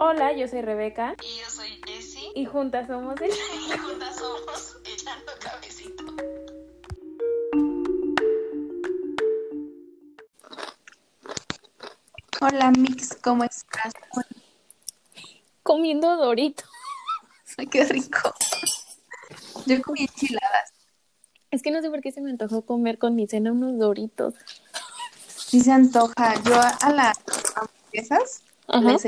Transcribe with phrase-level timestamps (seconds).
[0.00, 1.16] Hola, yo soy Rebeca.
[1.24, 2.30] Y yo soy Jessie.
[2.36, 3.30] Y juntas somos el...
[3.30, 6.04] Y juntas somos Echando Cabecito.
[12.40, 13.92] Hola Mix, ¿cómo estás?
[15.64, 16.62] Comiendo Dorito.
[17.58, 18.32] Ay, qué rico.
[19.66, 20.72] Yo comí enchiladas.
[21.50, 24.34] Es que no sé por qué se me antojó comer con mi cena unos Doritos.
[25.26, 26.40] Sí se antoja.
[26.44, 27.18] Yo a las
[27.56, 29.04] hamburguesas les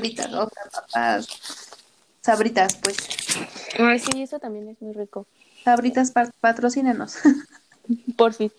[0.00, 1.28] fritas, o sea, papas
[2.20, 2.96] sabritas, pues.
[3.78, 5.26] Ay, sí, eso también es muy rico.
[5.64, 7.16] Sabritas pa- patrocínanos.
[8.16, 8.52] Por fin.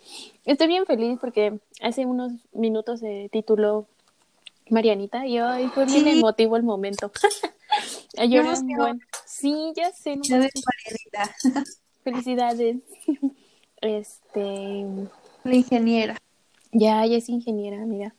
[0.46, 3.86] Estoy bien feliz porque hace unos minutos se tituló
[4.70, 6.10] Marianita y hoy fue bien Sí.
[6.18, 7.12] emotivo el momento.
[8.18, 9.02] Lloré No, buen.
[9.26, 10.16] Sí, ya sé.
[10.16, 10.66] no Ya ves, manches.
[11.14, 11.66] Marianita,
[12.04, 12.78] Felicidades.
[13.82, 14.86] Este,
[15.44, 16.18] la ingeniera.
[16.72, 18.14] ya, ya es ingeniera, mira,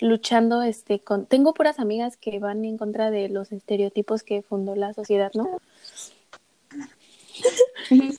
[0.00, 4.74] luchando, este, con, tengo puras amigas que van en contra de los estereotipos que fundó
[4.74, 5.60] la sociedad, ¿no?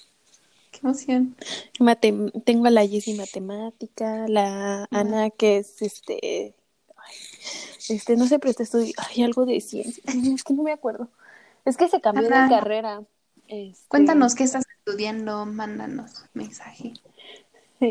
[0.71, 1.35] Qué emoción.
[1.79, 6.53] Mate, tengo a la Jessie matemática, la Ana que es, este,
[6.95, 7.15] ay,
[7.89, 11.09] este, no sé, pero estoy, hay algo de ciencia, es que no me acuerdo,
[11.65, 12.49] es que se cambió de Ana.
[12.49, 13.03] carrera.
[13.47, 16.93] este, Cuéntanos qué estás estudiando, mándanos mensaje.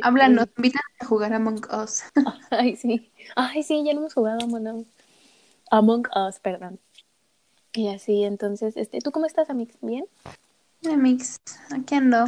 [0.02, 2.02] Háblanos, invítanos a jugar Among Us.
[2.50, 3.10] Ay, sí.
[3.36, 4.86] Ay, sí, ya no hemos jugado Among Us.
[5.70, 6.78] Among Us, perdón.
[7.72, 9.74] Y así, entonces, este, ¿tú cómo estás, Amix?
[9.80, 10.06] ¿Bien?
[10.84, 11.40] Hola, Mix,
[11.70, 12.26] aquí ando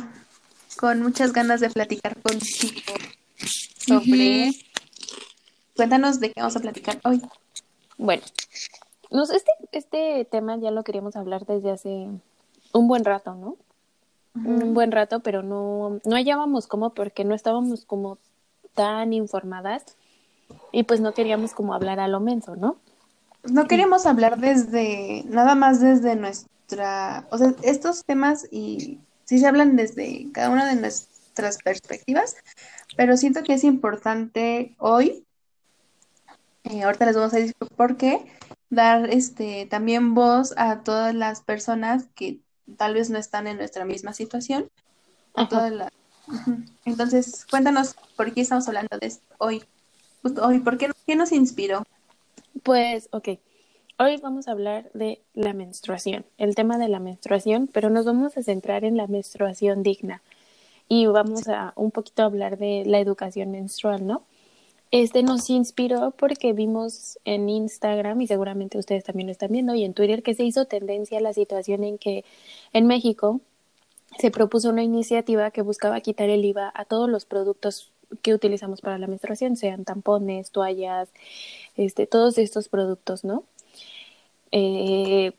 [0.78, 2.94] con muchas ganas de platicar contigo
[3.86, 4.52] sobre...
[5.76, 7.20] Cuéntanos de qué vamos a platicar hoy.
[7.98, 8.22] Bueno,
[9.10, 12.08] nos, este, este tema ya lo queríamos hablar desde hace
[12.72, 13.56] un buen rato, ¿no?
[14.44, 18.18] Un buen rato, pero no, no hallábamos cómo porque no estábamos como
[18.74, 19.84] tan informadas
[20.72, 22.76] y pues no queríamos como hablar a lo menso, ¿no?
[23.44, 29.46] No queremos hablar desde, nada más desde nuestra, o sea, estos temas y sí se
[29.46, 32.36] hablan desde cada una de nuestras perspectivas,
[32.96, 35.24] pero siento que es importante hoy,
[36.64, 38.26] eh, ahorita les vamos a decir por qué,
[38.68, 42.40] dar este también voz a todas las personas que
[42.76, 44.70] tal vez no están en nuestra misma situación.
[46.84, 49.62] Entonces, cuéntanos por qué estamos hablando de esto hoy,
[50.22, 51.84] justo hoy, ¿por qué, qué nos inspiró?
[52.62, 53.28] Pues, ok.
[53.98, 58.36] Hoy vamos a hablar de la menstruación, el tema de la menstruación, pero nos vamos
[58.36, 60.20] a centrar en la menstruación digna
[60.88, 64.22] y vamos a un poquito hablar de la educación menstrual, ¿no?
[64.92, 69.84] Este nos inspiró porque vimos en Instagram y seguramente ustedes también lo están viendo y
[69.84, 72.24] en Twitter que se hizo tendencia la situación en que
[72.72, 73.40] en México
[74.18, 77.92] se propuso una iniciativa que buscaba quitar el IVA a todos los productos
[78.22, 81.08] que utilizamos para la menstruación, sean tampones, toallas,
[81.76, 83.44] este, todos estos productos, ¿no?
[84.52, 85.32] Eh,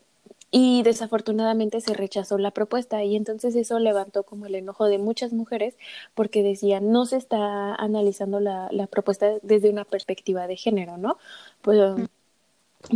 [0.50, 5.32] y desafortunadamente se rechazó la propuesta y entonces eso levantó como el enojo de muchas
[5.32, 5.76] mujeres
[6.14, 11.18] porque decían no se está analizando la, la propuesta desde una perspectiva de género, ¿no?
[11.60, 11.78] Pues,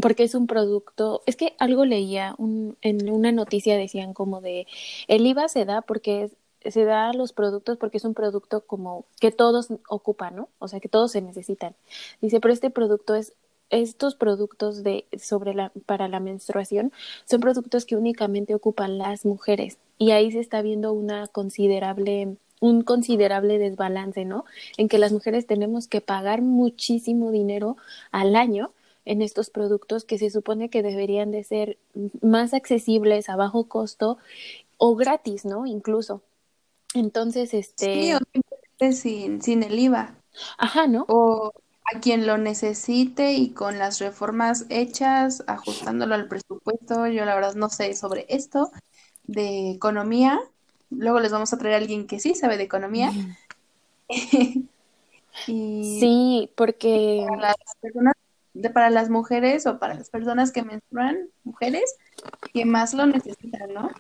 [0.01, 4.67] porque es un producto, es que algo leía un, en una noticia decían como de
[5.09, 8.63] el IVA se da porque es, se da a los productos porque es un producto
[8.63, 10.49] como que todos ocupan, ¿no?
[10.61, 11.75] O sea, que todos se necesitan.
[12.21, 13.33] Dice, pero este producto es
[13.73, 16.93] estos productos de sobre la para la menstruación
[17.25, 22.83] son productos que únicamente ocupan las mujeres y ahí se está viendo una considerable un
[22.83, 24.45] considerable desbalance, ¿no?
[24.77, 27.77] En que las mujeres tenemos que pagar muchísimo dinero
[28.13, 28.73] al año
[29.05, 31.79] en estos productos que se supone que deberían de ser
[32.21, 34.19] más accesibles a bajo costo
[34.79, 35.67] o gratis, ¿no?
[35.67, 36.23] Incluso.
[36.95, 38.17] Entonces, este,
[38.79, 40.15] Sí, sin, sin el IVA.
[40.59, 41.05] ajá, ¿no?
[41.09, 41.53] O
[41.95, 47.07] a quien lo necesite y con las reformas hechas, ajustándolo al presupuesto.
[47.07, 48.71] Yo la verdad no sé sobre esto
[49.25, 50.41] de economía.
[50.91, 53.13] Luego les vamos a traer a alguien que sí sabe de economía.
[55.47, 58.15] Y Sí, porque para las personas,
[58.75, 61.97] para las mujeres o para las personas que menstruan, mujeres,
[62.53, 63.91] que más lo necesitan, ¿no?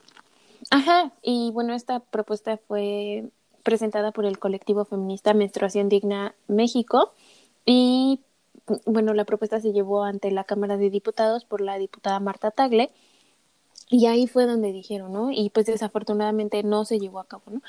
[0.70, 3.30] Ajá, y bueno, esta propuesta fue
[3.62, 7.14] presentada por el colectivo feminista Menstruación Digna México
[7.64, 8.20] y
[8.86, 12.90] bueno, la propuesta se llevó ante la Cámara de Diputados por la diputada Marta Tagle
[13.90, 15.30] y ahí fue donde dijeron, ¿no?
[15.30, 17.62] Y pues desafortunadamente no se llevó a cabo, ¿no?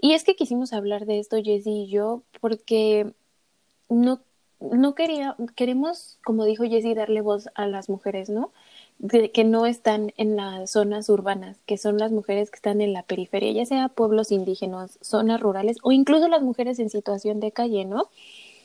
[0.00, 3.12] Y es que quisimos hablar de esto, Jessie y yo, porque
[3.88, 4.20] no,
[4.60, 8.52] no quería, queremos, como dijo Jessie, darle voz a las mujeres, ¿no?
[9.08, 13.04] Que no están en las zonas urbanas, que son las mujeres que están en la
[13.04, 17.84] periferia, ya sea pueblos indígenas, zonas rurales o incluso las mujeres en situación de calle,
[17.84, 18.08] ¿no?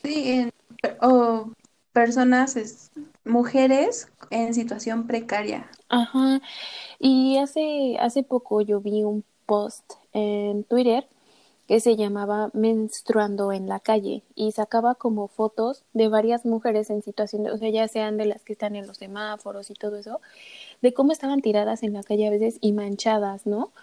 [0.03, 0.53] Sí, en-
[1.01, 1.51] o
[1.93, 2.91] personas, es,
[3.25, 5.69] mujeres en situación precaria.
[5.89, 6.41] Ajá.
[6.99, 11.07] Y hace, hace poco yo vi un post en Twitter
[11.67, 17.01] que se llamaba Menstruando en la calle y sacaba como fotos de varias mujeres en
[17.01, 19.97] situación de, o sea, ya sean de las que están en los semáforos y todo
[19.97, 20.21] eso,
[20.81, 23.73] de cómo estaban tiradas en la calle a veces y manchadas, ¿no?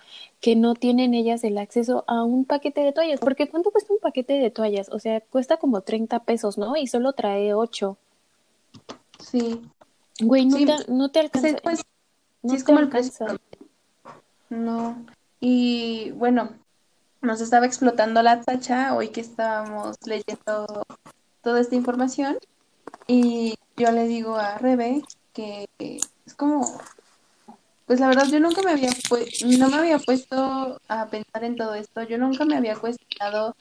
[0.40, 4.00] Que no tienen ellas el acceso a un paquete de toallas, porque ¿cuánto cuesta un
[4.00, 4.88] paquete de toallas?
[4.88, 6.76] O sea, cuesta como 30 pesos, ¿no?
[6.76, 7.98] Y solo trae 8.
[9.20, 9.60] Sí.
[10.20, 11.48] Güey, no, Sí, te, no te alcanza.
[11.48, 11.84] Sí, pues,
[12.42, 13.26] no sí es te como el precio.
[14.48, 15.04] No.
[15.40, 16.50] Y bueno,
[17.24, 20.84] nos estaba explotando la tacha hoy que estábamos leyendo
[21.42, 22.38] toda esta información
[23.06, 26.80] y yo le digo a Rebe que es como,
[27.86, 28.90] pues la verdad yo nunca me había
[29.58, 33.56] no me había puesto a pensar en todo esto, yo nunca me había cuestionado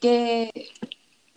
[0.00, 0.70] que,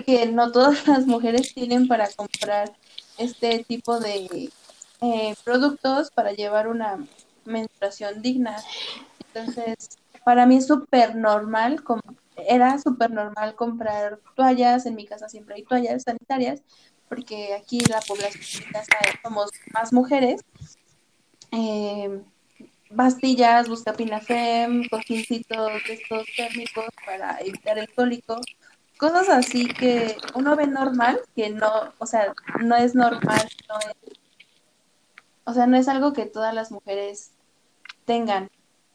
[0.05, 2.73] que no todas las mujeres tienen para comprar
[3.17, 4.49] este tipo de
[5.01, 7.05] eh, productos para llevar una
[7.45, 8.55] menstruación digna.
[9.33, 11.83] Entonces, para mí es súper normal,
[12.47, 16.61] era súper normal comprar toallas, en mi casa siempre hay toallas sanitarias,
[17.09, 18.65] porque aquí la población
[19.23, 20.41] somos más mujeres.
[21.51, 22.21] Eh,
[22.95, 28.39] pastillas, buscapinafem, cojincitos de estos térmicos para evitar el cólico,
[28.97, 34.17] cosas así que uno ve normal, que no, o sea, no es normal, no es,
[35.45, 37.31] o sea, no es algo que todas las mujeres
[38.05, 38.49] tengan,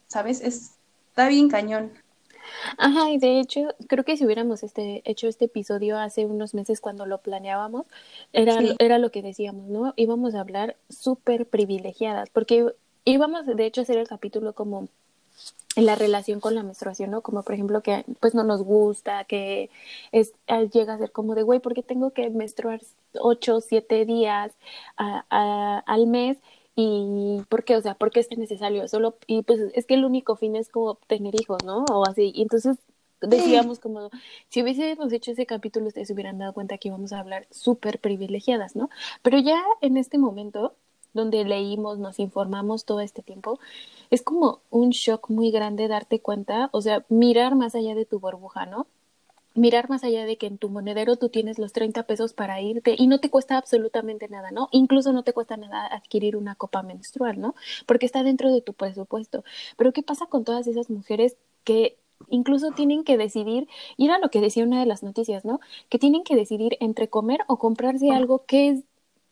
[0.07, 0.41] ¿sabes?
[0.41, 0.78] Es,
[1.19, 1.91] está bien cañón.
[2.77, 6.79] Ajá, y de hecho, creo que si hubiéramos este, hecho este episodio hace unos meses
[6.79, 7.85] cuando lo planeábamos,
[8.31, 8.75] era, Sí.
[8.79, 9.93] era lo que decíamos, ¿no?
[9.97, 12.73] Íbamos a hablar súper privilegiadas, porque
[13.03, 14.87] íbamos de hecho a hacer el capítulo como
[15.75, 17.21] en la relación con la menstruación, ¿no?
[17.21, 19.69] Como por ejemplo que pues no nos gusta, que
[20.11, 20.33] es,
[20.73, 22.81] llega a ser como de, güey, ¿por qué tengo que menstruar
[23.19, 24.53] ocho, siete días
[24.97, 26.37] a- a- al mes?
[26.81, 27.75] Y ¿por qué?
[27.75, 28.87] O sea, ¿por qué es necesario?
[28.87, 31.83] Solo, y pues es que el único fin es como tener hijos, ¿no?
[31.91, 32.31] O así.
[32.33, 32.77] Y entonces
[33.19, 34.09] decíamos como,
[34.47, 37.99] si hubiésemos hecho ese capítulo, ustedes se hubieran dado cuenta que íbamos a hablar súper
[37.99, 38.89] privilegiadas, ¿no?
[39.23, 40.73] Pero ya en este momento,
[41.13, 43.59] donde leímos, nos informamos todo este tiempo,
[44.09, 48.21] es como un shock muy grande darte cuenta, o sea, mirar más allá de tu
[48.21, 48.87] burbuja, ¿no?
[49.59, 52.95] Mirar más allá de que en tu monedero tú tienes los 30 pesos para irte
[52.97, 54.69] y no te cuesta absolutamente nada, ¿no?
[54.71, 57.55] Incluso no te cuesta nada adquirir una copa menstrual, ¿no?
[57.85, 59.43] Porque está dentro de tu presupuesto.
[59.75, 61.35] Pero ¿qué pasa con todas esas mujeres
[61.65, 61.97] que
[62.29, 63.67] incluso tienen que decidir,
[63.97, 65.59] y era lo que decía una de las noticias, ¿no?
[65.89, 68.83] Que tienen que decidir entre comer o comprarse algo que es,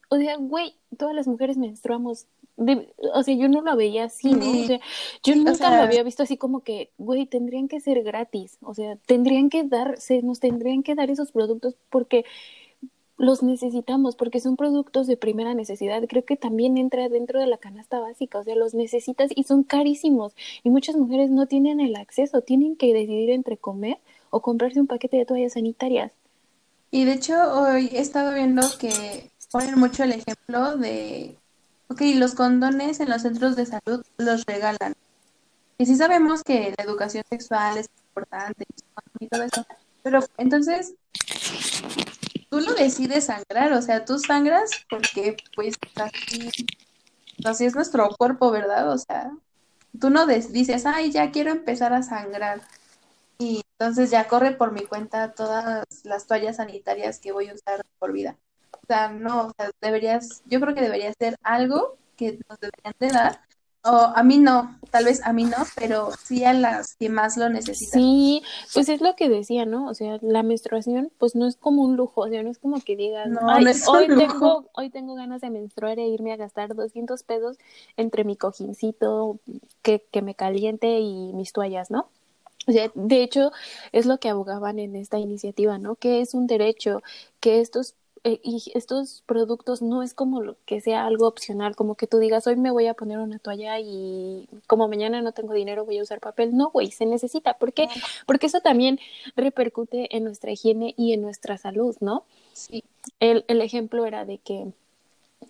[0.10, 2.28] o sea, güey, todas las mujeres menstruamos.
[2.58, 4.50] De- o sea, yo no lo veía así, ¿no?
[4.50, 4.80] O sea,
[5.24, 8.58] yo o nunca sea- lo había visto así como que, güey, tendrían que ser gratis,
[8.62, 12.26] o sea, tendrían que dar, se nos tendrían que dar esos productos porque
[13.20, 16.04] los necesitamos, porque son productos de primera necesidad.
[16.08, 19.64] Creo que también entra dentro de la canasta básica, o sea, los necesitas y son
[19.64, 20.36] carísimos.
[20.64, 23.98] Y muchas mujeres no tienen el acceso, tienen que decidir entre comer
[24.30, 26.12] o comprarse un paquete de toallas sanitarias.
[26.92, 31.36] Y de hecho, hoy he estado viendo que ponen mucho el ejemplo de,
[31.90, 34.96] ok, los condones en los centros de salud los regalan.
[35.78, 38.66] Y sí sabemos que la educación sexual es importante
[39.20, 39.66] y todo eso,
[40.04, 40.96] pero entonces
[42.50, 46.50] tú lo decides sangrar, o sea, tú sangras porque pues así,
[47.46, 48.92] así es nuestro cuerpo, ¿verdad?
[48.92, 49.32] O sea,
[50.00, 52.62] tú no dices, ay, ya quiero empezar a sangrar.
[53.40, 57.86] Y entonces ya corre por mi cuenta todas las toallas sanitarias que voy a usar
[58.00, 58.36] por vida.
[58.90, 62.94] O sea, no, o sea, deberías, yo creo que debería ser algo que nos deberían
[63.00, 63.42] de dar.
[63.84, 67.38] O a mí no, tal vez a mí no, pero sí a las que más
[67.38, 68.00] lo necesitan.
[68.02, 68.42] Sí,
[68.74, 69.88] pues es lo que decía, ¿no?
[69.90, 72.82] O sea, la menstruación, pues no es como un lujo, o sea, no es como
[72.82, 74.28] que digas, No, "Ay, no es un hoy lujo".
[74.28, 77.58] tengo, hoy tengo ganas de menstruar e irme a gastar 200 pesos
[77.98, 79.38] entre mi cojincito
[79.84, 82.08] que, que me caliente y mis toallas, ¿no?
[82.68, 83.52] O sea, de hecho,
[83.94, 85.96] es lo que abogaban en esta iniciativa, ¿no?
[85.96, 87.02] Que es un derecho,
[87.40, 87.96] que estos
[88.28, 92.18] eh, y estos productos no es como lo que sea algo opcional, como que tú
[92.18, 96.00] digas, hoy me voy a poner una toalla y como mañana no tengo dinero voy
[96.00, 96.58] a usar papel.
[96.58, 97.54] No, güey, se necesita.
[97.54, 97.88] ¿Por qué?
[98.26, 99.00] Porque eso también
[99.38, 102.26] repercute en nuestra higiene y en nuestra salud, ¿no?
[102.52, 102.84] Sí,
[103.22, 104.74] El, el ejemplo era de que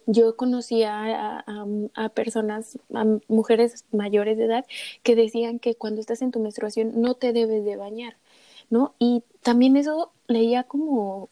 [0.05, 1.65] yo conocía a, a,
[1.95, 4.65] a personas, a mujeres mayores de edad,
[5.01, 8.17] que decían que cuando estás en tu menstruación no te debes de bañar,
[8.69, 8.93] ¿no?
[8.99, 11.29] Y también eso leía como,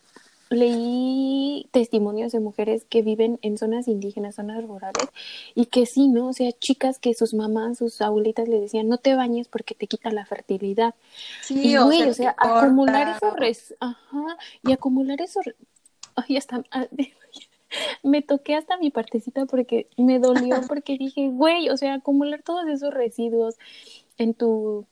[0.50, 5.08] leí testimonios de mujeres que viven en zonas indígenas, zonas rurales,
[5.56, 6.28] y que sí, ¿no?
[6.28, 9.88] O sea, chicas que sus mamás, sus abuelitas le decían, no te bañes porque te
[9.88, 10.94] quita la fertilidad.
[11.42, 15.46] sí, Y o güey, se o sea, acumular esos res, ajá, y acumular esos,
[16.16, 16.64] ay, hasta,
[18.04, 22.68] me toqué hasta mi partecita porque me dolió porque dije, güey, o sea, acumular todos
[22.68, 23.56] esos residuos
[24.18, 24.86] en tu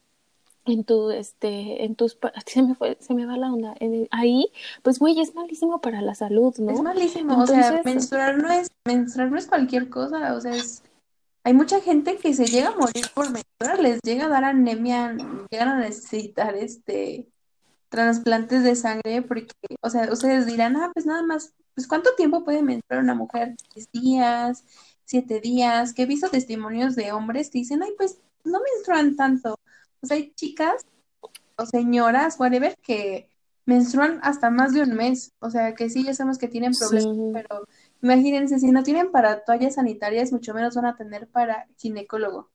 [0.66, 4.52] en tu este en tus se me fue se me va la onda en ahí
[4.82, 8.70] pues güey es malísimo para la salud no es malísimo o sea menstruar no es
[8.86, 10.84] menstruar no es cualquier cosa o sea es
[11.46, 15.16] hay mucha gente que se llega a morir por menstruar les llega a dar anemia
[15.52, 17.28] llegan a necesitar este
[17.90, 19.52] trasplantes de sangre porque
[19.82, 23.56] o sea ustedes dirán ah pues nada más pues cuánto tiempo puede menstruar una mujer
[23.74, 24.64] ¿Diez días
[25.04, 29.60] siete días que he visto testimonios de hombres que dicen ay pues no menstruan tanto
[30.04, 30.86] pues hay chicas
[31.56, 33.30] o señoras, whatever, que
[33.66, 35.32] menstruan hasta más de un mes.
[35.40, 37.66] O sea, que sí, ya sabemos que tienen problemas, pero
[38.02, 42.50] imagínense, si no tienen para toallas sanitarias, mucho menos van a tener para ginecólogo.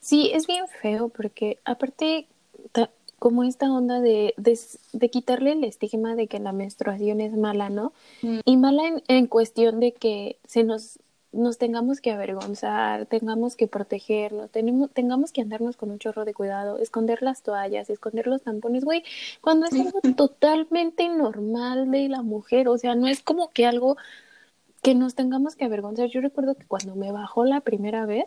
[0.00, 2.28] Sí, es bien feo porque aparte,
[3.18, 7.92] como esta onda de, de, quitarle el estigma de que la menstruación es mala, ¿no?
[8.22, 8.38] Mm.
[8.46, 10.98] Y mala en, en cuestión de que se nos
[11.34, 16.34] nos tengamos que avergonzar, tengamos que protegernos, tenemos, tengamos que andarnos con un chorro de
[16.34, 19.04] cuidado, esconder las toallas, esconder los tampones, güey,
[19.40, 23.96] cuando es algo totalmente normal de la mujer, o sea, no es como que algo
[24.82, 26.08] que nos tengamos que avergonzar.
[26.08, 28.26] Yo recuerdo que cuando me bajó la primera vez,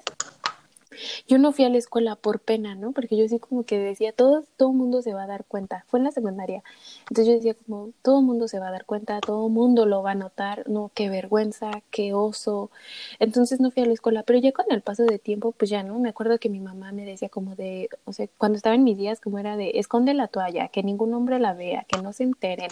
[1.27, 2.92] yo no fui a la escuela por pena, ¿no?
[2.92, 5.86] Porque yo sí como que decía, todo, todo mundo se va a dar cuenta.
[5.88, 6.63] Fue en la secundaria.
[7.10, 10.12] Entonces yo decía como, todo mundo se va a dar cuenta, todo mundo lo va
[10.12, 12.72] a notar, no, qué vergüenza, qué oso.
[13.20, 15.84] Entonces no fui a la escuela, pero ya con el paso de tiempo, pues ya,
[15.84, 16.00] ¿no?
[16.00, 18.98] Me acuerdo que mi mamá me decía como de, o sea, cuando estaba en mis
[18.98, 22.24] días, como era de, esconde la toalla, que ningún hombre la vea, que no se
[22.24, 22.70] enteren.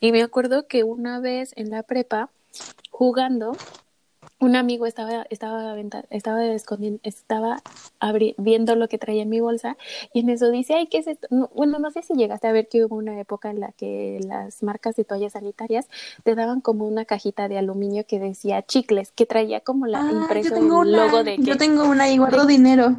[0.00, 2.30] Y me acuerdo que una vez en la prepa,
[2.90, 3.56] jugando,
[4.42, 5.76] un amigo estaba estaba
[6.10, 7.62] estaba escondiendo estaba
[8.38, 9.76] viendo lo que traía en mi bolsa
[10.12, 12.68] y en eso dice ay qué es esto bueno no sé si llegaste a ver
[12.68, 15.86] que hubo una época en la que las marcas de toallas sanitarias
[16.24, 20.10] te daban como una cajita de aluminio que decía chicles que traía como la ah,
[20.10, 22.96] impreso el logo de que, yo tengo una y guardo dinero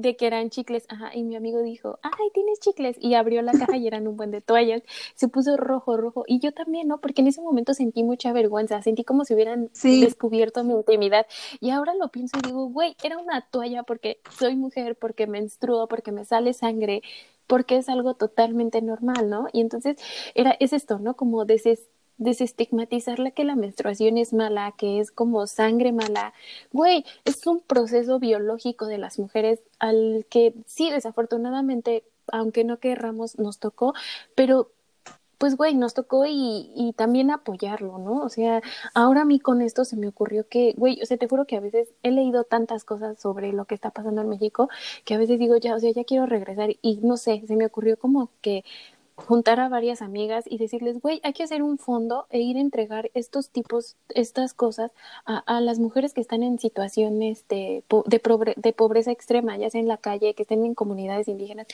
[0.00, 3.52] de que eran chicles, ajá, y mi amigo dijo, ay, tienes chicles, y abrió la
[3.52, 4.82] caja y eran un buen de toallas,
[5.14, 7.00] se puso rojo, rojo, y yo también, ¿no?
[7.00, 11.26] Porque en ese momento sentí mucha vergüenza, sentí como si hubieran descubierto mi intimidad,
[11.60, 15.88] y ahora lo pienso y digo, güey, era una toalla porque soy mujer, porque menstruo,
[15.88, 17.02] porque me sale sangre,
[17.48, 19.48] porque es algo totalmente normal, ¿no?
[19.52, 19.96] Y entonces
[20.34, 21.16] era, es esto, ¿no?
[21.16, 21.88] Como deses
[22.18, 26.34] desestigmatizarla que la menstruación es mala, que es como sangre mala.
[26.72, 33.38] Güey, es un proceso biológico de las mujeres al que sí, desafortunadamente, aunque no querramos,
[33.38, 33.94] nos tocó,
[34.34, 34.70] pero
[35.38, 38.22] pues güey, nos tocó y, y también apoyarlo, ¿no?
[38.24, 38.60] O sea,
[38.92, 41.56] ahora a mí con esto se me ocurrió que, güey, o sea, te juro que
[41.56, 44.68] a veces he leído tantas cosas sobre lo que está pasando en México
[45.04, 47.66] que a veces digo, ya, o sea, ya quiero regresar y no sé, se me
[47.66, 48.64] ocurrió como que
[49.26, 52.60] juntar a varias amigas y decirles, güey, hay que hacer un fondo e ir a
[52.60, 54.92] entregar estos tipos, estas cosas
[55.24, 59.88] a, las mujeres que están en situaciones de, de, de, pobreza extrema, ya sea en
[59.88, 61.66] la calle, que estén en comunidades indígenas.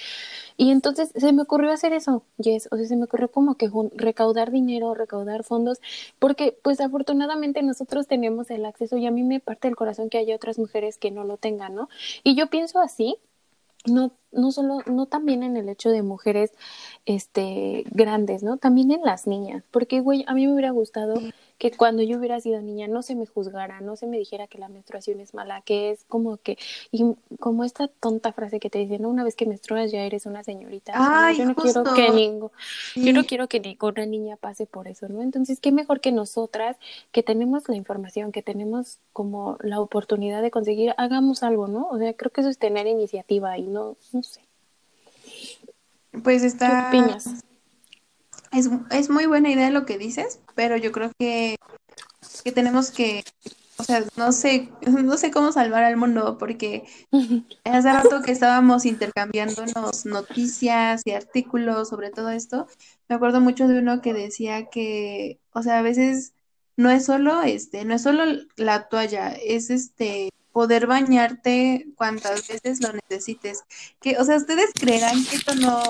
[0.56, 3.70] Y entonces se me ocurrió hacer eso, Yes, o sea, se me ocurrió como que
[3.94, 5.80] recaudar dinero, recaudar fondos,
[6.18, 10.18] porque pues afortunadamente nosotros tenemos el acceso y a mí me parte el corazón que
[10.18, 11.88] haya otras mujeres que no lo tengan, ¿no?
[12.22, 13.18] Y yo pienso así,
[13.86, 16.52] no, no solo, no también en el hecho de mujeres
[17.06, 18.56] este grandes, ¿no?
[18.56, 21.14] También en las niñas, porque güey, a mí me hubiera gustado
[21.58, 24.58] que cuando yo hubiera sido niña no se me juzgara, no se me dijera que
[24.58, 26.58] la menstruación es mala, que es como que,
[26.90, 27.04] y
[27.38, 29.08] como esta tonta frase que te dicen, ¿no?
[29.08, 30.92] una vez que menstruas ya eres una señorita.
[30.96, 32.50] Ay, yo no quiero que ningún,
[32.96, 35.22] yo no quiero que ninguna niña pase por eso, ¿no?
[35.22, 36.76] Entonces, qué mejor que nosotras,
[37.12, 41.88] que tenemos la información, que tenemos como la oportunidad de conseguir, hagamos algo, ¿no?
[41.88, 44.40] O sea, creo que eso es tener iniciativa y no, no sé.
[46.22, 46.90] Pues está.
[46.90, 47.43] ¿Qué opinas?
[48.54, 51.56] Es, es muy buena idea lo que dices, pero yo creo que,
[52.44, 53.24] que tenemos que,
[53.76, 56.84] o sea, no sé, no sé cómo salvar al mundo, porque
[57.64, 62.66] hace rato que estábamos intercambiándonos noticias y artículos sobre todo esto,
[63.08, 66.32] me acuerdo mucho de uno que decía que, o sea, a veces
[66.76, 68.24] no es solo este, no es solo
[68.56, 73.64] la toalla, es este poder bañarte cuantas veces lo necesites.
[74.00, 75.82] Que, o sea, ustedes creerán que esto no,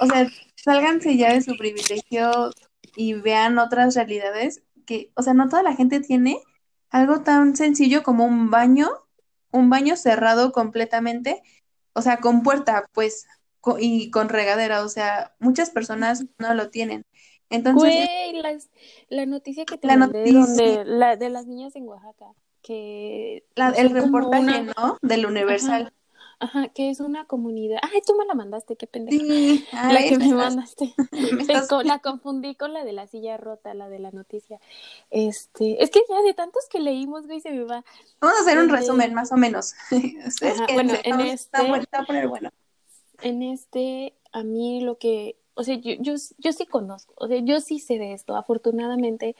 [0.00, 0.26] o sea,
[0.66, 2.50] sálganse ya de su privilegio
[2.96, 6.40] y vean otras realidades que, o sea, no toda la gente tiene
[6.90, 8.88] algo tan sencillo como un baño,
[9.52, 11.42] un baño cerrado completamente,
[11.92, 13.26] o sea, con puerta, pues,
[13.78, 17.06] y con regadera, o sea, muchas personas no lo tienen.
[17.48, 18.42] Entonces, Güey,
[19.08, 20.84] la noticia que te la noticia.
[20.84, 22.26] la, de las niñas en Oaxaca,
[22.60, 23.44] que
[23.76, 24.98] el reportaje, ¿no?
[25.00, 25.82] Del Universal.
[25.82, 25.92] Ajá,
[26.74, 27.78] que es una comunidad.
[27.82, 29.18] Ay, tú me la mandaste, qué pendeja.
[29.24, 30.94] Sí, la que me estás- mandaste.
[31.32, 34.60] me estás- la confundí con la de la silla rota, la de la noticia.
[35.10, 37.84] Este, es que ya de tantos que leímos, güey, se me va.
[38.20, 39.74] Vamos a hacer un resumen, más o menos.
[40.26, 42.50] Ustedes Ajá, quédense, bueno, en está, este- está a poner bueno.
[43.22, 47.38] En este, a mí lo que, o sea, yo, yo, yo sí conozco, o sea,
[47.42, 48.36] yo sí sé de esto.
[48.36, 49.36] Afortunadamente,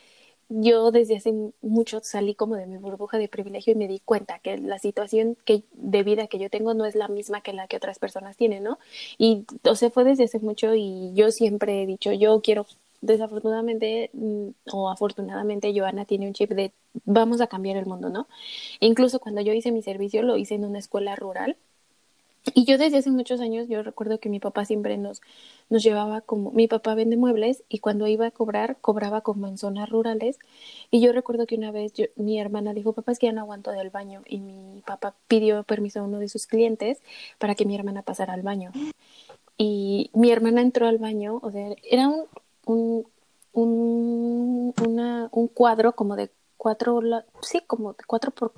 [0.48, 4.38] yo desde hace mucho salí como de mi burbuja de privilegio y me di cuenta
[4.38, 7.66] que la situación que, de vida que yo tengo no es la misma que la
[7.68, 8.78] que otras personas tienen, ¿no?
[9.18, 12.66] Y, o sea, fue desde hace mucho y yo siempre he dicho, yo quiero,
[13.00, 16.72] desafortunadamente mm, o afortunadamente, Joana tiene un chip de
[17.04, 18.28] vamos a cambiar el mundo, ¿no?
[18.80, 21.56] Incluso cuando yo hice mi servicio, lo hice en una escuela rural.
[22.54, 25.20] Y yo desde hace muchos años, yo recuerdo que mi papá siempre nos,
[25.68, 29.58] nos llevaba como, mi papá vende muebles y cuando iba a cobrar, cobraba como en
[29.58, 30.38] zonas rurales.
[30.90, 33.72] Y yo recuerdo que una vez mi hermana dijo, papá, es que ya no aguanto
[33.72, 34.22] del baño.
[34.26, 37.02] Y mi papá pidió permiso a uno de sus clientes
[37.38, 38.70] para que mi hermana pasara al baño.
[39.58, 42.26] Y mi hermana entró al baño, o sea, era un,
[42.64, 43.06] un,
[43.52, 47.00] un, un cuadro como de cuatro,
[47.40, 48.52] sí, como de cuatro por,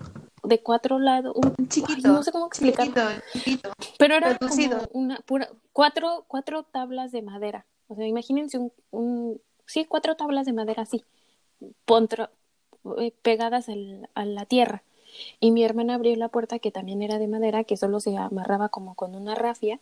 [0.48, 2.92] de cuatro lados, un Chiquito, no sé cómo explicarlo.
[2.92, 3.70] chiquito, chiquito.
[3.98, 4.78] Pero era Reducido.
[4.88, 7.66] como una pura, cuatro, cuatro tablas de madera.
[7.88, 11.04] O sea, imagínense un, un sí, cuatro tablas de madera así,
[11.84, 12.30] contra-
[12.98, 14.82] eh, pegadas al- a la tierra.
[15.40, 18.68] Y mi hermana abrió la puerta que también era de madera, que solo se amarraba
[18.68, 19.80] como con una rafia.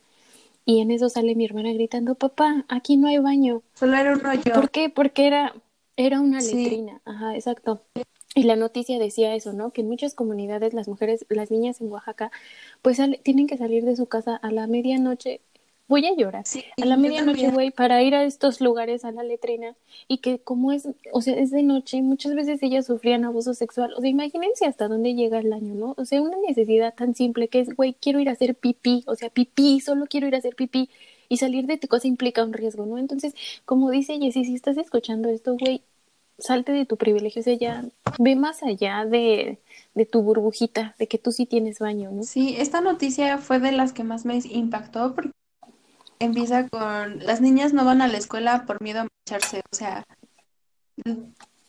[0.65, 3.61] Y en eso sale mi hermana gritando, papá, aquí no hay baño.
[3.75, 4.53] Solo era un hoyo.
[4.53, 4.89] ¿Por qué?
[4.89, 5.53] Porque era,
[5.95, 6.55] era una Sí.
[6.63, 7.01] letrina.
[7.05, 7.81] Ajá, exacto.
[8.35, 9.71] Y la noticia decía eso, ¿no?
[9.71, 12.31] Que en muchas comunidades las mujeres, las niñas en Oaxaca,
[12.81, 15.41] pues tienen que salir de su casa a la medianoche.
[15.87, 16.45] Voy a llorar.
[16.45, 19.77] Sí, a la medianoche, güey, para ir a estos lugares a la letrina
[20.09, 23.93] y que como es, o sea, es de noche, muchas veces ellas sufrían abuso sexual.
[23.95, 25.95] O sea, imagínense hasta dónde llega el año, ¿no?
[25.97, 29.15] O sea, una necesidad tan simple que es, güey, quiero ir a hacer pipí, o
[29.15, 30.89] sea, pipí, solo quiero ir a hacer pipí
[31.29, 32.97] y salir de tu casa implica un riesgo, ¿no?
[32.97, 35.81] Entonces, como dice Jessy, si estás escuchando esto, güey,
[36.37, 37.85] salte de tu privilegio, o sea, ya
[38.19, 39.59] ve más allá de,
[39.95, 42.23] de tu burbujita, de que tú sí tienes baño, ¿no?
[42.23, 45.31] Sí, esta noticia fue de las que más me impactó porque
[46.19, 50.05] empieza con las niñas no van a la escuela por miedo a mancharse, o sea,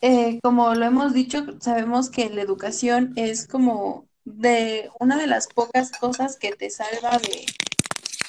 [0.01, 5.49] eh, como lo hemos dicho, sabemos que la educación es como de una de las
[5.49, 7.47] pocas cosas que te salva de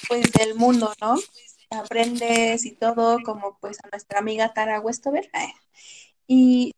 [0.08, 1.14] pues del mundo, ¿no?
[1.70, 5.30] Aprendes y todo, como pues a nuestra amiga Tara Westover.
[6.32, 6.76] Y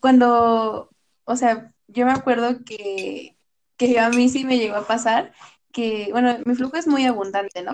[0.00, 0.90] cuando,
[1.22, 3.36] o sea, yo me acuerdo que,
[3.76, 5.32] que a mí sí me llegó a pasar
[5.70, 7.70] que, bueno, mi flujo es muy abundante, ¿no?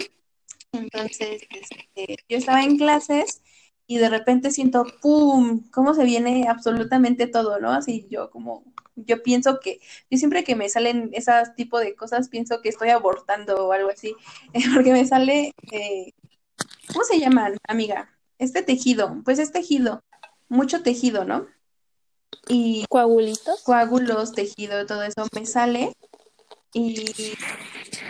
[0.73, 3.41] Entonces, este, yo estaba en clases
[3.87, 7.73] y de repente siento, ¡pum!, cómo se viene absolutamente todo, ¿no?
[7.73, 12.29] Así yo como, yo pienso que, yo siempre que me salen esas tipo de cosas,
[12.29, 14.15] pienso que estoy abortando o algo así,
[14.75, 16.13] porque me sale, eh,
[16.89, 18.11] ¿cómo se llaman, amiga?
[18.39, 20.03] Este tejido, pues es tejido,
[20.49, 21.47] mucho tejido, ¿no?
[22.49, 23.63] Y Coagulitos.
[23.63, 25.93] coágulos, tejido, todo eso me sale
[26.73, 27.05] y,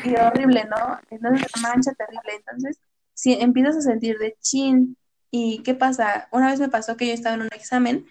[0.05, 0.99] y horrible, ¿no?
[1.11, 2.35] Entonces la mancha terrible.
[2.37, 2.79] Entonces,
[3.15, 4.97] si empiezas a sentir de chin,
[5.31, 6.29] ¿y qué pasa?
[6.33, 8.07] Una vez me pasó que yo estaba en un examen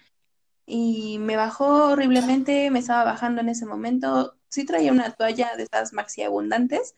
[0.66, 5.62] y me bajó horriblemente, me estaba bajando en ese momento, sí traía una toalla de
[5.62, 6.94] esas maxi abundantes,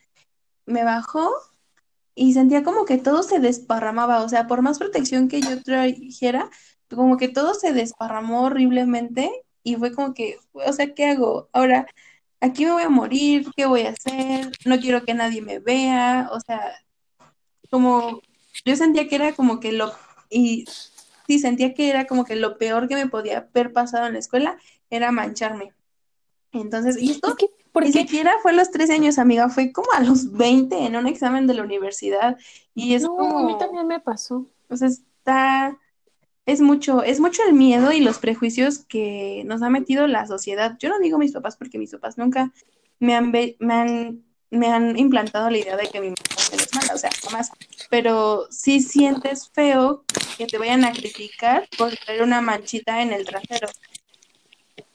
[0.65, 1.31] me bajó
[2.15, 6.51] y sentía como que todo se desparramaba, o sea, por más protección que yo trajera,
[6.91, 9.31] como que todo se desparramó horriblemente
[9.63, 11.49] y fue como que, o sea, ¿qué hago?
[11.53, 11.87] Ahora,
[12.41, 14.51] aquí me voy a morir, ¿qué voy a hacer?
[14.65, 16.73] No quiero que nadie me vea, o sea,
[17.71, 18.21] como
[18.65, 19.93] yo sentía que era como que lo,
[20.31, 20.65] y
[21.27, 24.19] sí, sentía que era como que lo peor que me podía haber pasado en la
[24.21, 24.59] escuela
[24.91, 25.75] era mancharme.
[26.53, 27.37] Entonces, y esto
[27.73, 28.07] ¿por ni qué?
[28.07, 31.47] siquiera fue a los 13 años, amiga, fue como a los 20 en un examen
[31.47, 32.39] de la universidad.
[32.75, 34.47] Y es No, como, a mí también me pasó.
[34.71, 35.79] o sea, está,
[36.49, 40.77] es mucho, es mucho el miedo y los prejuicios que nos ha metido la sociedad.
[40.79, 42.51] Yo no digo mis papás porque mis papás nunca
[43.01, 46.17] me han, me han, me han implantado la idea de que mi mamá
[46.53, 47.51] es mala, o sea, jamás.
[47.91, 50.05] Pero sí sientes feo
[50.39, 53.69] que te vayan a criticar por tener una manchita en el trasero.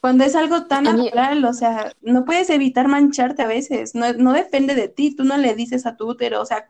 [0.01, 4.33] Cuando es algo tan natural, o sea, no puedes evitar mancharte a veces, no, no
[4.33, 6.67] depende de ti, tú no le dices a tu útero, o sea,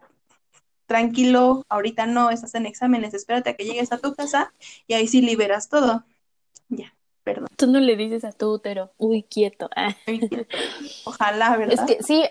[0.93, 4.53] tranquilo, ahorita no, estás en exámenes, espérate a que llegues a tu casa
[4.88, 6.03] y ahí sí liberas todo.
[6.69, 7.47] Ya, perdón.
[7.56, 9.71] Tú no le dices a tu útero, uy, quieto.
[9.75, 9.95] Ah.
[11.06, 11.88] Ojalá, Es ¿verdad?
[11.88, 12.23] que sí,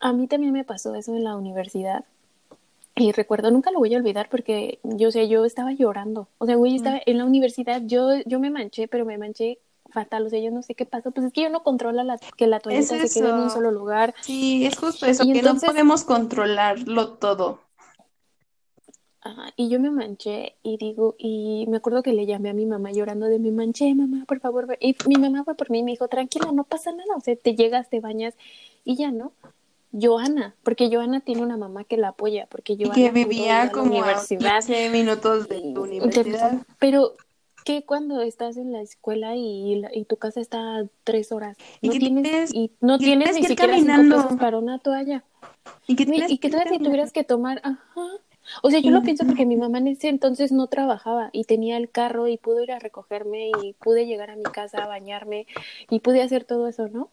[0.00, 2.04] a, mí también me pasó eso en la universidad.
[2.96, 6.26] Y recuerdo, nunca lo voy a olvidar porque yo sé, yo estaba llorando.
[6.38, 9.58] O sea, güey, estaba en la universidad, yo, yo me manché, pero me manché
[9.90, 12.18] fatal, o sea, yo no sé qué pasa, pues es que yo no controla la,
[12.36, 14.12] que la toallita Es se quede en un solo lugar.
[14.22, 17.60] Sí, es justo eso, Y que entonces- no podemos controlarlo todo.
[19.24, 22.66] Ajá, y yo me manché y digo, y me acuerdo que le llamé a mi
[22.66, 24.66] mamá llorando de me manché, mamá, por favor.
[24.66, 24.76] ve".
[24.80, 27.36] Y mi mamá fue por mí y me dijo, tranquila, no pasa nada, o sea,
[27.36, 28.34] te llegas, te bañas
[28.84, 29.30] y ya, ¿no?
[29.92, 33.70] Joana, porque Joana tiene una mamá que la apoya, porque Y Joana que a vivía
[33.70, 34.64] como a universidad.
[34.64, 36.60] 15 minutos de tu universidad.
[36.80, 37.12] Pero
[37.64, 41.56] que cuando estás en la escuela y, la- y tu casa está a tres horas,
[41.80, 44.16] Y no que tienes, tienes- y no y tienes tienes ni siquiera cinco caminando.
[44.16, 45.22] pesos para una toalla.
[45.86, 48.06] Y que, tienes y que que todavía si tuvieras que tomar, ajá.
[48.62, 51.76] O sea, yo lo pienso porque mi mamá en ese entonces no trabajaba y tenía
[51.76, 55.46] el carro y pudo ir a recogerme y pude llegar a mi casa a bañarme
[55.88, 57.10] y pude hacer todo eso, ¿no?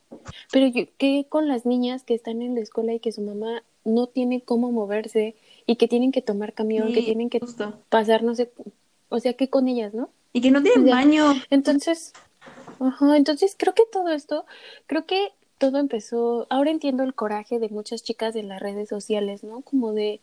[0.52, 3.63] Pero yo, ¿qué con las niñas que están en la escuela y que su mamá
[3.86, 7.73] no tiene cómo moverse y que tienen que tomar camión, que Sí, tienen que justo.
[7.89, 8.52] pasar, no sé,
[9.10, 10.10] o sea, ¿qué con ellas, no?
[10.34, 11.34] Y que no tienen O sea, baño.
[11.49, 12.13] Entonces,
[12.80, 14.45] ajá, entonces creo que todo esto,
[14.88, 19.43] creo que todo empezó, ahora entiendo el coraje de muchas chicas en las redes sociales,
[19.43, 19.62] ¿no?
[19.62, 20.21] Como de,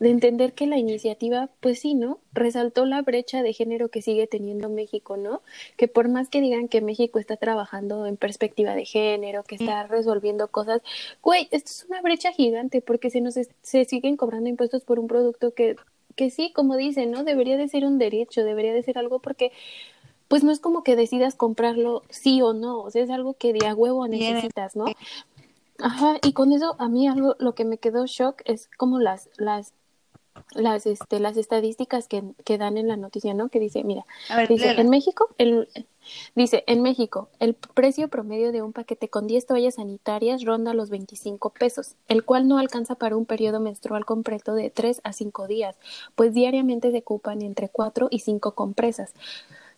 [0.00, 2.18] de entender que la iniciativa, pues sí, ¿no?
[2.32, 5.42] Resaltó la brecha de género que sigue teniendo México, ¿no?
[5.76, 9.86] Que por más que digan que México está trabajando en perspectiva de género, que está
[9.86, 10.82] resolviendo cosas,
[11.22, 15.06] güey, esto es una brecha gigante porque se nos se siguen cobrando impuestos por un
[15.06, 15.76] producto que
[16.16, 17.24] que sí, como dicen, ¿no?
[17.24, 19.52] Debería de ser un derecho, debería de ser algo porque
[20.28, 23.52] pues no es como que decidas comprarlo sí o no, o sea, es algo que
[23.52, 24.86] de a huevo necesitas, ¿no?
[25.78, 29.28] Ajá, y con eso a mí algo lo que me quedó shock es como las
[29.36, 29.74] las
[30.54, 33.48] las este las estadísticas que, que dan en la noticia, ¿no?
[33.48, 34.04] Que dice, mira,
[34.36, 34.80] ver, dice, léela.
[34.80, 35.68] en México el
[36.34, 40.90] dice, en México el precio promedio de un paquete con 10 toallas sanitarias ronda los
[40.90, 45.46] 25 pesos, el cual no alcanza para un periodo menstrual completo de 3 a 5
[45.46, 45.76] días,
[46.14, 49.12] pues diariamente se ocupan entre 4 y 5 compresas.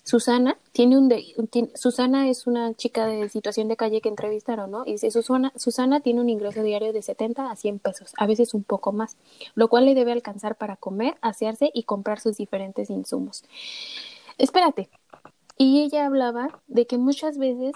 [0.07, 4.71] Susana tiene un de, tiene- Susana es una chica de situación de calle que entrevistaron,
[4.71, 4.85] ¿no?
[4.87, 8.55] Y dice, Susana, Susana tiene un ingreso diario de 70 a 100 pesos, a veces
[8.55, 9.17] un poco más,
[9.57, 13.43] lo cual le debe alcanzar para comer, asearse y comprar sus diferentes insumos.
[14.39, 14.89] Espérate.
[15.59, 17.75] Y ella hablaba de que muchas veces,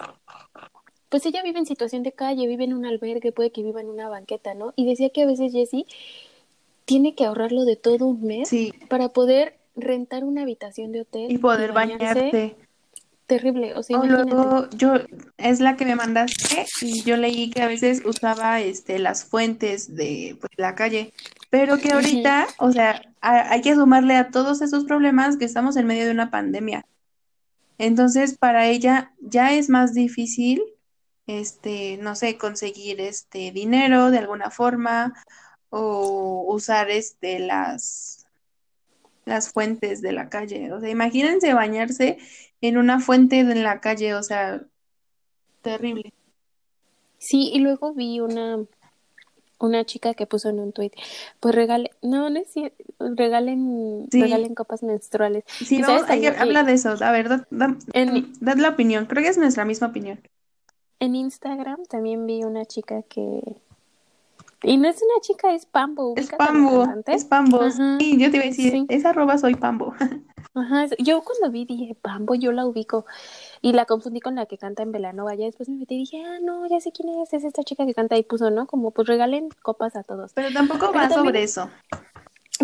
[1.08, 3.88] pues ella vive en situación de calle, vive en un albergue, puede que viva en
[3.88, 4.72] una banqueta, ¿no?
[4.76, 5.84] Y decía que a veces Jessie
[6.84, 11.30] tiene que ahorrarlo de todo un mes Sí, para poder rentar una habitación de hotel
[11.30, 12.56] y poder bañarte.
[13.26, 14.30] Terrible, o sea, O imagínate.
[14.34, 14.94] luego yo
[15.36, 19.94] es la que me mandaste y yo leí que a veces usaba este las fuentes
[19.94, 21.12] de pues, la calle,
[21.48, 25.76] pero que ahorita, o sea, a- hay que sumarle a todos esos problemas que estamos
[25.76, 26.84] en medio de una pandemia.
[27.78, 30.62] Entonces, para ella ya es más difícil
[31.26, 35.14] este, no sé, conseguir este dinero de alguna forma
[35.68, 38.19] o usar este las
[39.30, 40.72] las fuentes de la calle.
[40.72, 42.18] O sea, imagínense bañarse
[42.60, 44.60] en una fuente de la calle, o sea,
[45.62, 46.12] terrible.
[47.18, 48.58] Sí, y luego vi una
[49.62, 50.94] una chica que puso en un tuit,
[51.38, 54.22] pues regale, no, no es cierto, regalen, Sí.
[54.22, 55.44] regalen copas menstruales.
[55.46, 56.94] Sí, ¿Y vamos, hay que, habla de eso.
[56.98, 57.28] A ver,
[57.92, 59.04] En- dad la opinión.
[59.04, 60.18] Creo que es nuestra misma opinión.
[60.98, 63.42] En Instagram también vi una chica que
[64.62, 67.60] y no es una chica, es Pambo, Es ¿ubicas a la Pambo, es Pambo.
[67.62, 67.96] Ajá.
[67.98, 68.86] Sí, yo te iba a decir, Sí.
[68.88, 69.94] es arroba soy Pambo.
[70.54, 73.04] Ajá, yo cuando vi dije, Pambo, yo la ubico
[73.62, 75.34] y la confundí con la que canta en Velanova.
[75.34, 77.86] Ya después me metí y dije, ah, no, ya sé quién es, es esta chica
[77.86, 78.66] que canta y puso, ¿no?
[78.66, 80.32] Como pues regalen copas a todos.
[80.34, 81.70] Pero tampoco Pero va también- sobre eso.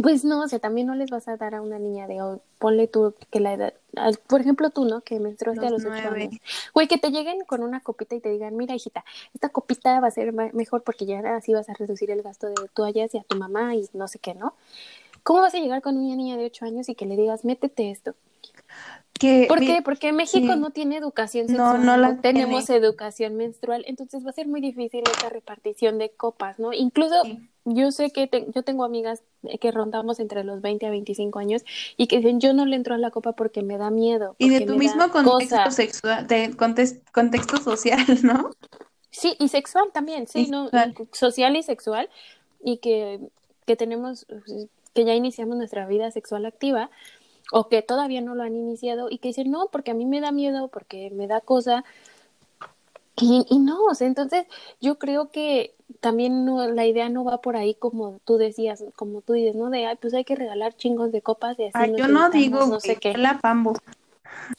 [0.02, 2.38] Pues no, o sea, también no les vas a dar a una niña de hoy,
[2.58, 3.72] ponle tú que la edad,
[4.26, 5.00] por ejemplo tú, ¿no?
[5.00, 6.34] Que menstruaste a Los ocho años.
[6.74, 10.08] Güey, que te lleguen con una copita y te digan, mira, hijita, esta copita va
[10.08, 13.22] a ser mejor porque ya así vas a reducir el gasto de toallas y a
[13.22, 14.54] tu mamá y no sé qué, ¿no?
[15.22, 17.90] ¿Cómo vas a llegar con una niña de ocho años y que le digas, métete
[17.90, 18.14] esto?
[19.18, 19.82] Que, ¿Por mi- qué?
[19.82, 20.60] Porque México sí.
[20.60, 24.60] no tiene educación No, sexual, no la tenemos educación menstrual, entonces va a ser muy
[24.60, 26.72] difícil esta repartición de copas, ¿no?
[26.74, 27.48] Incluso Sí.
[27.66, 29.22] Yo sé que te- yo tengo amigas
[29.60, 31.62] que rondamos entre los 20 a 25 años
[31.96, 34.48] y que dicen, yo no le entro a la copa porque me da miedo, y
[34.48, 35.70] de tu mismo contexto cosa".
[35.70, 38.50] sexual, de contes- contexto social, ¿no?
[39.10, 40.64] Sí, y sexual también, sí, Y ¿no?
[40.70, 40.94] sexual.
[41.12, 42.08] Social y sexual,
[42.62, 43.20] y que,
[43.66, 44.26] que tenemos,
[44.94, 46.90] que ya iniciamos nuestra vida sexual activa,
[47.52, 50.20] o que todavía no lo han iniciado, y que dicen, no, porque a mí me
[50.20, 51.84] da miedo, porque me da cosa,
[53.16, 54.46] y, y no, o sea, entonces
[54.80, 59.22] yo creo que también no, la idea no va por ahí como tú decías, como
[59.22, 59.70] tú dices, ¿no?
[59.70, 62.66] De, ay, pues hay que regalar chingos de copas y así Ay, yo no digo
[62.66, 63.20] no sé qué.
[63.20, 63.74] la Pambo.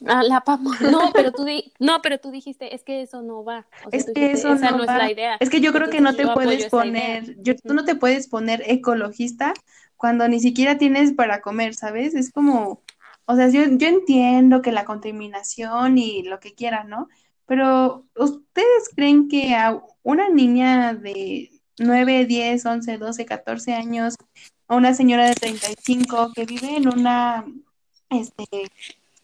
[0.06, 0.72] Ah, la pamo.
[0.82, 3.68] No, pero tú di- no, pero tú dijiste, es que eso no va.
[3.82, 4.86] O sea, Es que dijiste, eso esa no no, va.
[4.86, 5.40] es la idea.
[5.40, 8.64] Es que yo creo que no te puedes poner, yo, tú no te puedes poner
[8.68, 9.54] ecologista
[9.96, 12.14] cuando ni siquiera tienes para comer, ¿sabes?
[12.16, 12.84] Es como,
[13.26, 17.08] o sea, yo, yo entiendo que la contaminación y lo que quieran, ¿no?
[17.48, 24.16] Pero ¿ustedes creen que a una niña de 9, 10, 11, 12, 14 años,
[24.68, 27.46] a una señora de 35 que vive en una,
[28.10, 28.46] este,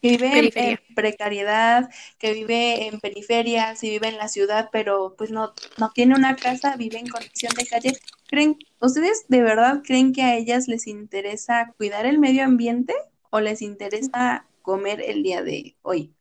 [0.01, 0.71] que vive en, Periferia.
[0.87, 5.91] en precariedad, que vive en periferias y vive en la ciudad, pero pues no, no
[5.91, 7.97] tiene una casa, vive en condición de calle.
[8.27, 12.93] ¿Creen, ustedes de verdad creen que a ellas les interesa cuidar el medio ambiente
[13.31, 16.13] o les interesa comer el día de hoy?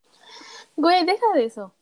[0.76, 1.74] Güey, deja de eso.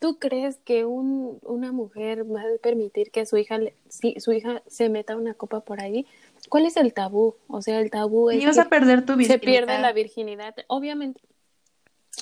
[0.00, 4.32] ¿Tú crees que un, una mujer va a permitir que su hija, le- si, su
[4.32, 6.06] hija se meta una copa por ahí?
[6.48, 7.36] ¿Cuál es el tabú?
[7.48, 9.80] O sea, el tabú es Y vas que a perder tu se pierde virginidad.
[9.82, 10.54] la virginidad.
[10.68, 11.20] Obviamente,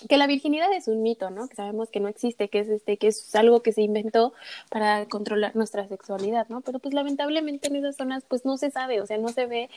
[0.09, 1.49] que la virginidad es un mito, ¿no?
[1.49, 4.33] Que sabemos que no existe, que es este, que es algo que se inventó
[4.71, 6.61] para controlar nuestra sexualidad, ¿no?
[6.61, 9.71] Pero pues lamentablemente en esas zonas pues no se sabe, o sea, no se ve.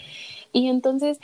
[0.53, 1.19] Y entonces,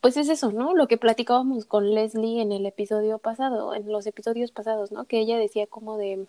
[0.00, 0.74] pues es eso, ¿no?
[0.74, 5.04] Lo que platicábamos con Leslie en el episodio pasado, en los episodios pasados, ¿no?
[5.04, 6.26] Que ella decía como de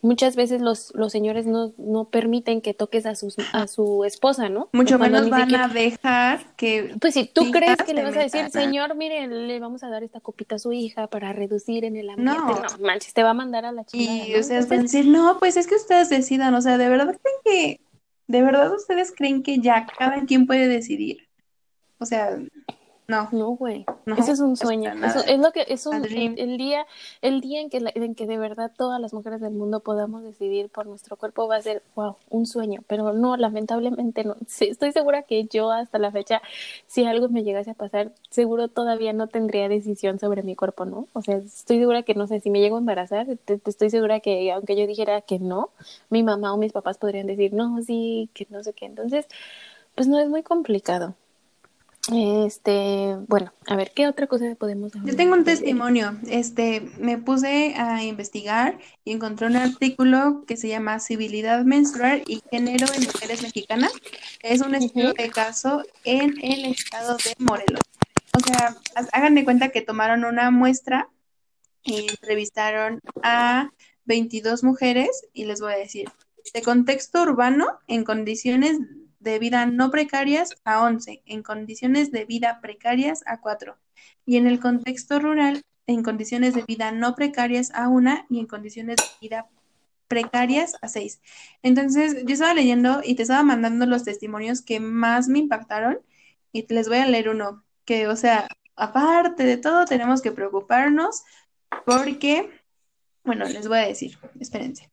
[0.00, 4.48] muchas veces los, los señores no, no permiten que toques a sus, a su esposa,
[4.48, 4.68] ¿no?
[4.72, 8.16] Mucho Cuando menos van siquiera- a dejar que pues si tú crees que le vas
[8.16, 11.32] a decir, metan señor, mire, le vamos a dar esta copita a su hija para
[11.32, 12.36] reducir en el ambiente.
[12.36, 12.54] No.
[12.54, 14.26] No, manches, te va a mandar a la chingada.
[14.26, 14.40] Y ¿no?
[14.40, 17.14] ustedes van a Entonces, decir, no, pues es que ustedes decidan, o sea, ¿de verdad
[17.22, 17.80] creen que,
[18.26, 21.28] de verdad ustedes creen que ya cada quien puede decidir?
[21.98, 22.36] O sea,
[23.12, 23.84] no, no, güey.
[24.06, 24.92] no, Eso es un sueño.
[25.04, 26.86] Eso es lo que es un, el, el día,
[27.20, 30.22] el día en que la- en que de verdad todas las mujeres del mundo podamos
[30.22, 32.80] decidir por nuestro cuerpo va a ser, wow, un sueño.
[32.86, 34.36] Pero no, lamentablemente no.
[34.46, 36.40] Sí, estoy segura que yo hasta la fecha,
[36.86, 41.06] si algo me llegase a pasar, seguro todavía no tendría decisión sobre mi cuerpo, ¿no?
[41.12, 43.90] O sea, estoy segura que no sé si me llego a embarazar, te- te estoy
[43.90, 45.70] segura que aunque yo dijera que no,
[46.10, 48.86] mi mamá o mis papás podrían decir no, sí, que no sé qué.
[48.86, 49.26] Entonces,
[49.94, 51.14] pues no es muy complicado.
[52.10, 55.08] Este, bueno, a ver, ¿qué otra cosa podemos hablar?
[55.08, 60.66] Yo tengo un testimonio, este, me puse a investigar y encontré un artículo que se
[60.66, 63.92] llama Civilidad menstrual y género en mujeres mexicanas.
[64.42, 67.82] Es un estudio de caso en el estado de Morelos.
[68.36, 68.76] O sea,
[69.12, 71.08] hagan de cuenta que tomaron una muestra
[71.84, 73.70] y entrevistaron a
[74.06, 76.10] 22 mujeres y les voy a decir,
[76.52, 78.78] de contexto urbano en condiciones
[79.22, 83.76] de vida no precarias a 11, en condiciones de vida precarias a 4
[84.26, 88.46] y en el contexto rural en condiciones de vida no precarias a 1 y en
[88.46, 89.46] condiciones de vida
[90.08, 91.20] precarias a 6.
[91.62, 96.00] Entonces, yo estaba leyendo y te estaba mandando los testimonios que más me impactaron
[96.52, 101.22] y les voy a leer uno, que o sea, aparte de todo tenemos que preocuparnos
[101.86, 102.50] porque,
[103.24, 104.90] bueno, les voy a decir, espérense.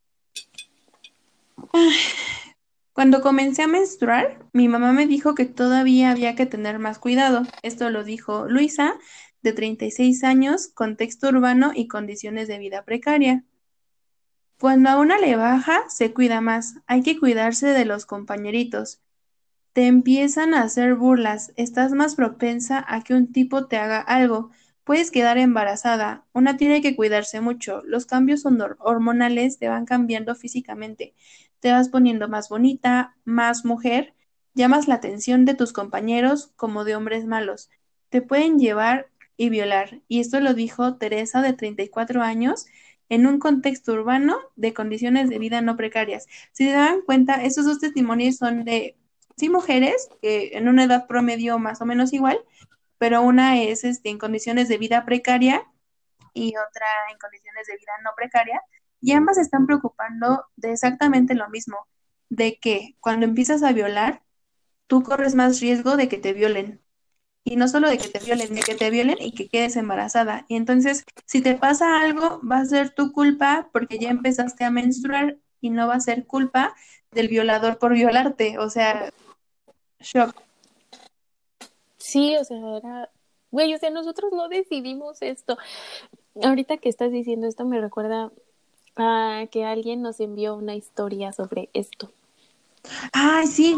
[2.99, 7.43] Cuando comencé a menstruar, mi mamá me dijo que todavía había que tener más cuidado.
[7.63, 8.93] Esto lo dijo Luisa,
[9.41, 13.45] de 36 años, contexto urbano y condiciones de vida precaria.
[14.59, 16.75] Cuando a una le baja, se cuida más.
[16.87, 18.99] Hay que cuidarse de los compañeritos.
[19.71, 21.53] Te empiezan a hacer burlas.
[21.55, 24.51] Estás más propensa a que un tipo te haga algo.
[24.83, 26.25] Puedes quedar embarazada.
[26.33, 27.81] Una tiene que cuidarse mucho.
[27.85, 31.15] Los cambios hor- hormonales te van cambiando físicamente.
[31.59, 34.13] Te vas poniendo más bonita, más mujer.
[34.53, 37.69] Llamas la atención de tus compañeros como de hombres malos.
[38.09, 40.01] Te pueden llevar y violar.
[40.07, 42.65] Y esto lo dijo Teresa, de 34 años,
[43.09, 46.27] en un contexto urbano de condiciones de vida no precarias.
[46.51, 48.97] Si se dan cuenta, estos dos testimonios son de,
[49.37, 52.39] sí, mujeres, que en una edad promedio más o menos igual,
[52.97, 55.65] pero una es este, en condiciones de vida precaria
[56.33, 58.61] y otra en condiciones de vida no precaria,
[59.01, 61.77] y ambas están preocupando de exactamente lo mismo,
[62.29, 64.23] de que cuando empiezas a violar,
[64.87, 66.81] tú corres más riesgo de que te violen.
[67.43, 70.45] Y no solo de que te violen, de que te violen y que quedes embarazada.
[70.49, 74.71] Y entonces, si te pasa algo, va a ser tu culpa porque ya empezaste a
[74.71, 76.75] menstruar y no va a ser culpa
[77.11, 78.59] del violador por violarte.
[78.59, 79.11] O sea,
[79.99, 80.35] shock.
[81.97, 83.09] Sí, o sea, era,
[83.51, 85.57] güey, o sea, nosotros no decidimos esto.
[86.41, 88.31] Ahorita que estás diciendo esto me recuerda
[88.99, 92.11] a que alguien nos envió una historia sobre esto.
[93.13, 93.75] Ay, sí.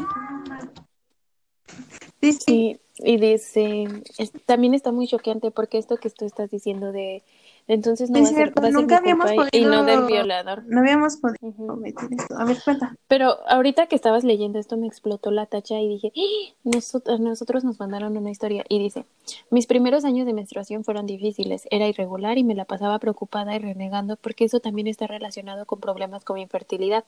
[2.22, 2.40] Sí, sí.
[2.46, 3.86] Sí, y dice,
[4.18, 7.24] es- también está muy choqueante porque esto que tú estás diciendo de,
[7.68, 9.84] entonces no Es va a ser, cierto, va a ser nunca mi habíamos y no
[9.84, 10.64] del podido- violador.
[10.68, 11.76] No habíamos podido Ujú.
[11.78, 12.38] meter esto.
[12.38, 12.96] A ver, cuenta.
[13.08, 16.54] Pero ahorita que estabas leyendo esto me explotó la tacha y dije, ¡Ah!
[16.64, 19.06] nosotros, nosotros nos mandaron una historia y dice,
[19.50, 23.60] mis primeros años de menstruación fueron difíciles, era irregular y me la pasaba preocupada y
[23.60, 27.04] renegando porque eso también está relacionado con problemas como infertilidad.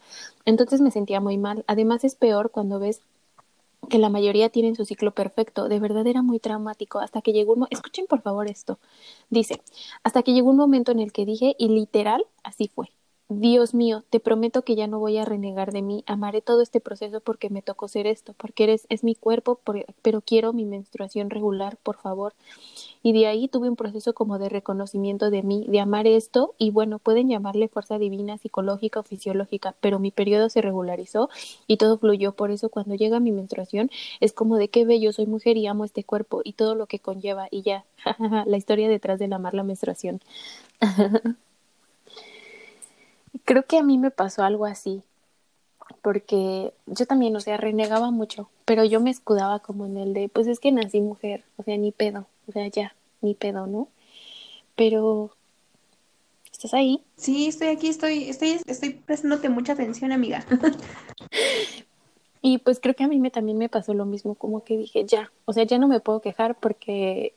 [0.45, 1.63] Entonces me sentía muy mal.
[1.67, 3.01] Además es peor cuando ves
[3.89, 5.67] que la mayoría tienen su ciclo perfecto.
[5.69, 8.79] De verdad era muy traumático hasta que llegó un escuchen por favor esto.
[9.29, 9.61] Dice,
[10.03, 12.89] hasta que llegó un momento en el que dije y literal así fue.
[13.39, 16.79] Dios mío, te prometo que ya no voy a renegar de mí, amaré todo este
[16.79, 19.59] proceso porque me tocó ser esto, porque eres es mi cuerpo,
[20.01, 22.33] pero quiero mi menstruación regular, por favor.
[23.03, 26.71] Y de ahí tuve un proceso como de reconocimiento de mí, de amar esto, y
[26.71, 31.29] bueno, pueden llamarle fuerza divina, psicológica o fisiológica, pero mi periodo se regularizó
[31.67, 32.33] y todo fluyó.
[32.33, 35.85] Por eso cuando llega mi menstruación es como de qué bello, soy mujer y amo
[35.85, 37.85] este cuerpo y todo lo que conlleva, y ya,
[38.45, 40.21] la historia detrás del amar la menstruación.
[43.45, 45.01] Creo que a mí me pasó algo así,
[46.01, 50.29] porque yo también, o sea, renegaba mucho, pero yo me escudaba como en el de,
[50.29, 53.87] pues es que nací mujer, o sea, ni pedo, o sea, ya, ni pedo, ¿no?
[54.75, 55.31] Pero,
[56.51, 57.01] ¿estás ahí?
[57.15, 60.45] Sí, estoy aquí, estoy, estoy, estoy prestándote mucha atención, amiga.
[62.45, 65.05] Y pues creo que a mí me, también me pasó lo mismo, como que dije,
[65.05, 67.33] ya, o sea, ya no me puedo quejar porque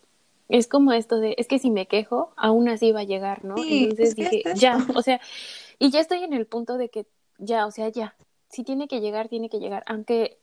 [0.48, 3.56] es como esto de, es que si me quejo, aún así va a llegar, ¿no?
[3.56, 5.20] Sí, Entonces dije, ya, o sea,
[5.78, 7.06] y ya estoy en el punto de que
[7.38, 8.14] ya, o sea, ya,
[8.48, 10.38] si tiene que llegar, tiene que llegar, aunque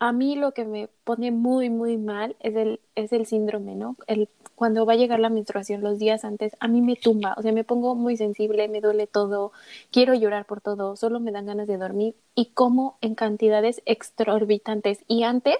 [0.00, 3.96] a mí lo que me pone muy, muy mal es el, es el síndrome, ¿no?
[4.06, 7.42] El, cuando va a llegar la menstruación los días antes, a mí me tumba, o
[7.42, 9.52] sea, me pongo muy sensible, me duele todo,
[9.90, 15.04] quiero llorar por todo, solo me dan ganas de dormir y como en cantidades exorbitantes.
[15.06, 15.56] Y antes,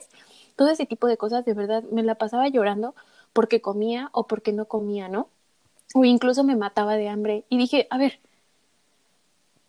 [0.56, 2.94] todo ese tipo de cosas, de verdad, me la pasaba llorando
[3.34, 5.28] porque comía o porque no comía, ¿no?
[5.94, 7.44] O incluso me mataba de hambre.
[7.50, 8.20] Y dije, a ver,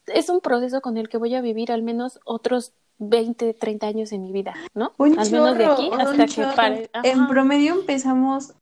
[0.07, 4.11] es un proceso con el que voy a vivir al menos otros 20, 30 años
[4.11, 4.93] en mi vida, ¿no?
[4.97, 6.89] Un al menos de aquí hasta que pare.
[7.03, 8.53] En promedio empezamos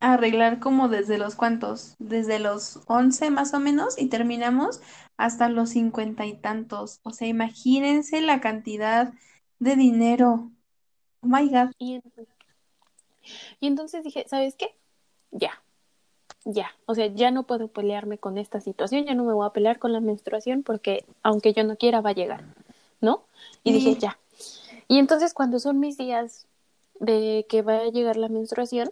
[0.00, 4.80] a arreglar como desde los cuantos, desde los 11 más o menos y terminamos
[5.16, 7.00] hasta los cincuenta y tantos.
[7.02, 9.12] O sea, imagínense la cantidad
[9.58, 10.50] de dinero.
[11.20, 11.70] Oh my God.
[11.78, 12.00] Y
[13.60, 14.76] entonces dije, ¿sabes qué?
[15.30, 15.62] Ya,
[16.44, 16.70] ya.
[16.86, 19.78] O sea, ya no puedo pelearme con esta situación, ya no me voy a pelear
[19.78, 22.44] con la menstruación porque aunque yo no quiera va a llegar,
[23.00, 23.22] ¿no?
[23.64, 23.78] Y Sí.
[23.78, 24.18] dije, ya.
[24.88, 26.46] Y entonces cuando son mis días
[27.00, 28.90] de que va a llegar la menstruación,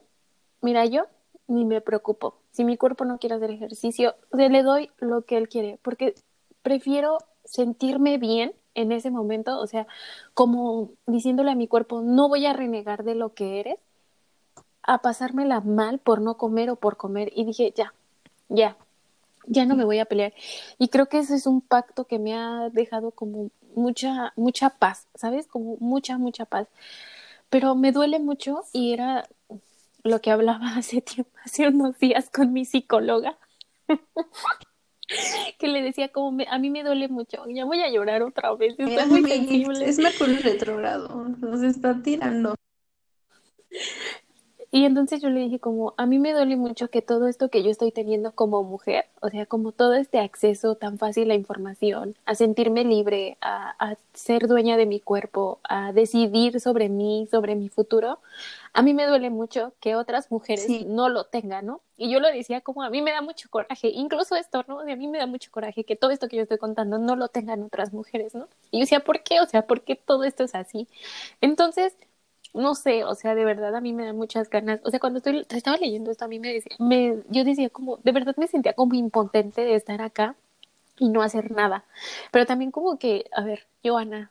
[0.60, 1.06] mira, yo
[1.48, 2.34] ni me preocupo.
[2.50, 6.14] Si mi cuerpo no quiere hacer ejercicio, le doy lo que él quiere, porque
[6.62, 9.86] prefiero sentirme bien en ese momento, o sea,
[10.34, 13.78] como diciéndole a mi cuerpo, no voy a renegar de lo que eres,
[14.86, 17.32] a pasármela mal por no comer o por comer.
[17.34, 17.92] Y dije, ya,
[18.48, 18.76] ya,
[19.46, 20.32] ya no me voy a pelear.
[20.78, 25.06] Y creo que ese es un pacto que me ha dejado como mucha, mucha paz,
[25.14, 25.46] ¿sabes?
[25.46, 26.68] Como mucha, mucha paz.
[27.50, 29.28] Pero me duele mucho y era
[30.02, 33.36] lo que hablaba hace tiempo, hace unos días con mi psicóloga.
[35.58, 38.52] que le decía como me- a mí me duele mucho, ya voy a llorar otra
[38.54, 39.88] vez, estoy muy sensible.
[39.88, 42.54] Es Mercurio retrógrado, nos está tirando.
[44.76, 47.62] Y entonces yo le dije como, a mí me duele mucho que todo esto que
[47.62, 52.14] yo estoy teniendo como mujer, o sea, como todo este acceso tan fácil a información,
[52.26, 57.54] a sentirme libre, a, a ser dueña de mi cuerpo, a decidir sobre mí, sobre
[57.56, 58.18] mi futuro,
[58.74, 60.84] a mí me duele mucho que otras mujeres Sí.
[60.86, 61.80] no lo tengan, ¿no?
[61.96, 64.84] Y yo lo decía como, a mí me da mucho coraje, incluso esto, ¿no?
[64.84, 67.16] De a mí me da mucho coraje que todo esto que yo estoy contando no
[67.16, 68.46] lo tengan otras mujeres, ¿no?
[68.70, 69.40] Y yo decía, ¿por qué?
[69.40, 70.86] O sea, ¿por qué todo esto es así?
[71.40, 71.96] Entonces,
[72.56, 74.80] no sé, o sea, de verdad a mí me da muchas ganas.
[74.84, 77.98] O sea, cuando estoy, estaba leyendo esto, a mí me decía, me, yo decía como,
[77.98, 80.36] de verdad me sentía como impotente de estar acá
[80.98, 81.84] y no hacer nada.
[82.32, 84.30] Pero también como que, a ver, Joana,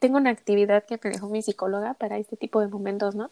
[0.00, 3.30] tengo una actividad que me dejó mi psicóloga para este tipo de momentos, ¿no?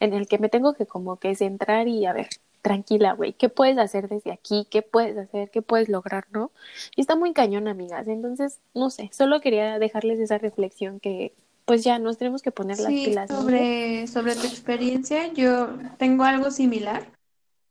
[0.00, 2.28] En el que me tengo que como que centrar y a ver,
[2.62, 4.66] tranquila, güey, ¿qué puedes hacer desde aquí?
[4.70, 5.50] ¿Qué puedes hacer?
[5.50, 6.50] ¿Qué puedes lograr, no?
[6.96, 8.08] Y está muy cañón, amigas.
[8.08, 11.32] Entonces, no sé, solo quería dejarles esa reflexión que
[11.66, 13.42] pues ya nos tenemos que poner las Sí, pilas, ¿no?
[13.42, 17.12] sobre, sobre tu experiencia, yo tengo algo similar.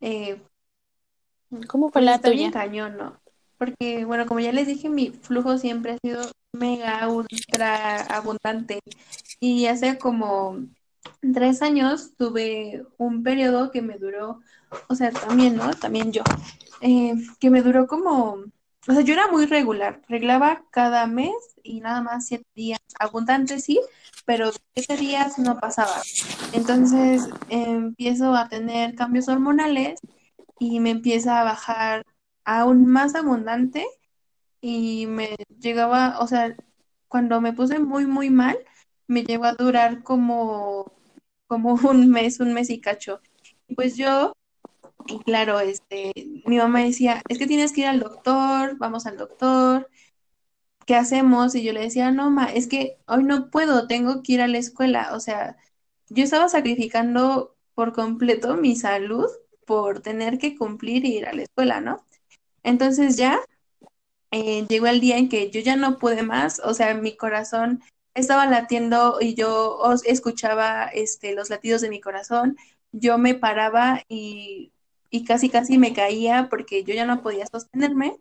[0.02, 0.40] Eh,
[1.68, 2.52] ¿Cómo fue pues la tuya?
[2.52, 3.20] cañón, ¿no?
[3.58, 8.80] Porque, bueno, como ya les dije, mi flujo siempre ha sido mega, ultra abundante.
[9.40, 10.58] Y hace como
[11.34, 14.42] tres años tuve un periodo que me duró,
[14.90, 15.74] o sea, también, ¿no?
[15.74, 16.24] También yo,
[16.82, 18.44] eh, que me duró como,
[18.88, 23.60] o sea, yo era muy regular, reglaba cada mes y nada más siete días, abundante
[23.60, 23.80] sí,
[24.26, 26.02] pero siete días no pasaba.
[26.54, 30.00] Entonces empiezo a tener cambios hormonales
[30.60, 32.06] y me empieza a bajar
[32.44, 33.86] aún más abundante
[34.62, 36.56] y me llegaba, o sea,
[37.08, 38.58] cuando me puse muy, muy mal,
[39.08, 40.92] me llegó a durar como,
[41.48, 43.22] como un mes, un mes y cacho.
[43.76, 44.34] Pues yo,
[45.08, 46.14] y claro, este,
[46.46, 49.90] mi mamá decía, es que tienes que ir al doctor, vamos al doctor.
[50.86, 51.56] ¿qué hacemos?
[51.56, 54.48] Y yo le decía, no, ma, es que hoy no puedo, tengo que ir a
[54.48, 55.10] la escuela.
[55.14, 55.58] O sea,
[56.10, 59.28] yo estaba sacrificando por completo mi salud
[59.66, 62.06] por tener que cumplir y ir a la escuela, ¿no?
[62.64, 63.40] Entonces ya
[64.32, 67.84] eh, llegó el día en que yo ya no pude más, o sea, mi corazón
[68.14, 72.58] estaba latiendo y yo escuchaba este, los latidos de mi corazón,
[72.92, 74.74] yo me paraba y,
[75.16, 78.20] y casi casi me caía porque yo ya no podía sostenerme.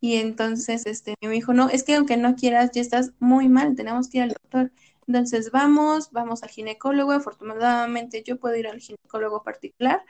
[0.00, 3.76] Y entonces este, me dijo, no, es que aunque no quieras, ya estás muy mal,
[3.76, 4.72] tenemos que ir al doctor.
[5.06, 10.02] Entonces vamos, vamos al ginecólogo, afortunadamente yo puedo ir al ginecólogo particular,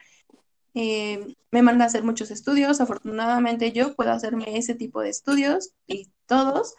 [0.74, 5.72] eh, me manda a hacer muchos estudios, afortunadamente yo puedo hacerme ese tipo de estudios
[5.86, 6.74] y todos,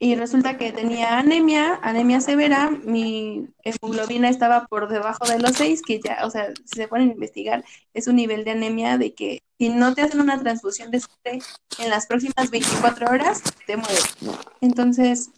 [0.00, 5.82] y resulta que tenía anemia, anemia severa, mi hemoglobina estaba por debajo de los 6,
[5.82, 9.12] que ya, o sea, si se ponen a investigar, es un nivel de anemia de
[9.12, 11.44] que si no te hacen una transfusión de sangre
[11.80, 14.16] en las próximas 24 horas, te mueres.
[14.60, 15.30] Entonces,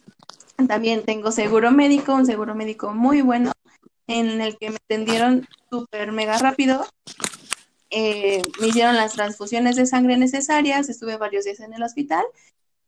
[0.67, 3.51] también tengo seguro médico, un seguro médico muy bueno,
[4.05, 6.85] en el que me atendieron súper mega rápido.
[7.89, 12.23] Eh, me hicieron las transfusiones de sangre necesarias, estuve varios días en el hospital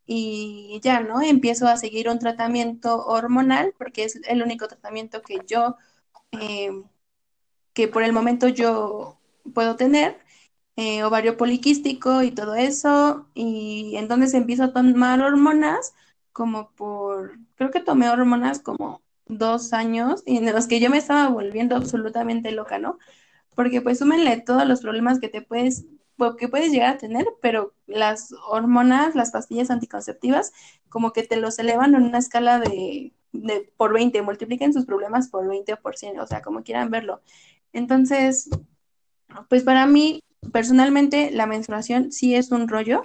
[0.06, 1.22] y ya, ¿no?
[1.22, 5.78] Empiezo a seguir un tratamiento hormonal porque es el único tratamiento que yo,
[6.32, 6.72] eh,
[7.74, 9.20] que por el momento yo
[9.54, 10.20] puedo tener,
[10.76, 15.94] eh, ovario poliquístico y todo eso, y entonces empiezo a tomar hormonas
[16.32, 20.98] como por, creo que tomé hormonas como dos años y en los que yo me
[20.98, 22.98] estaba volviendo absolutamente loca, ¿no?
[23.56, 25.86] Porque pues súmenle todos los problemas que te puedes
[26.38, 30.54] que puedes llegar a tener, pero las hormonas, las pastillas anticonceptivas,
[30.90, 35.30] como que te los elevan en una escala de, de por 20, multipliquen sus problemas
[35.30, 37.22] por 20 o por 100, o sea, como quieran verlo.
[37.74, 38.50] Entonces,
[39.50, 43.04] pues para mí, personalmente, la menstruación sí es un rollo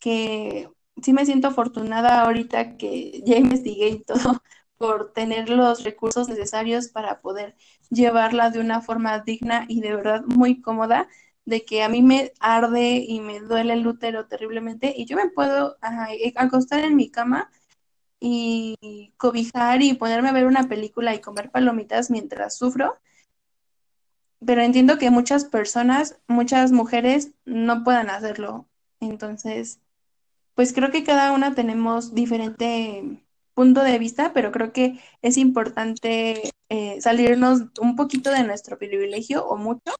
[0.00, 0.68] que
[1.02, 4.42] sí me siento afortunada ahorita que ya investigué y todo
[4.78, 7.56] por tener los recursos necesarios para poder
[7.90, 11.08] llevarla de una forma digna y de verdad muy cómoda
[11.46, 15.30] de que a mí me arde y me duele el útero terriblemente y yo me
[15.30, 15.76] puedo
[16.10, 17.50] eh, acostar en mi cama
[18.20, 22.98] y cobijar y ponerme a ver una película y comer palomitas mientras sufro.
[24.44, 28.68] Pero entiendo que muchas personas, muchas mujeres no puedan hacerlo.
[29.00, 29.80] Entonces,
[30.54, 33.22] pues creo que cada una tenemos diferente
[33.54, 39.46] punto de vista, pero creo que es importante eh, salirnos un poquito de nuestro privilegio
[39.46, 39.94] o mucho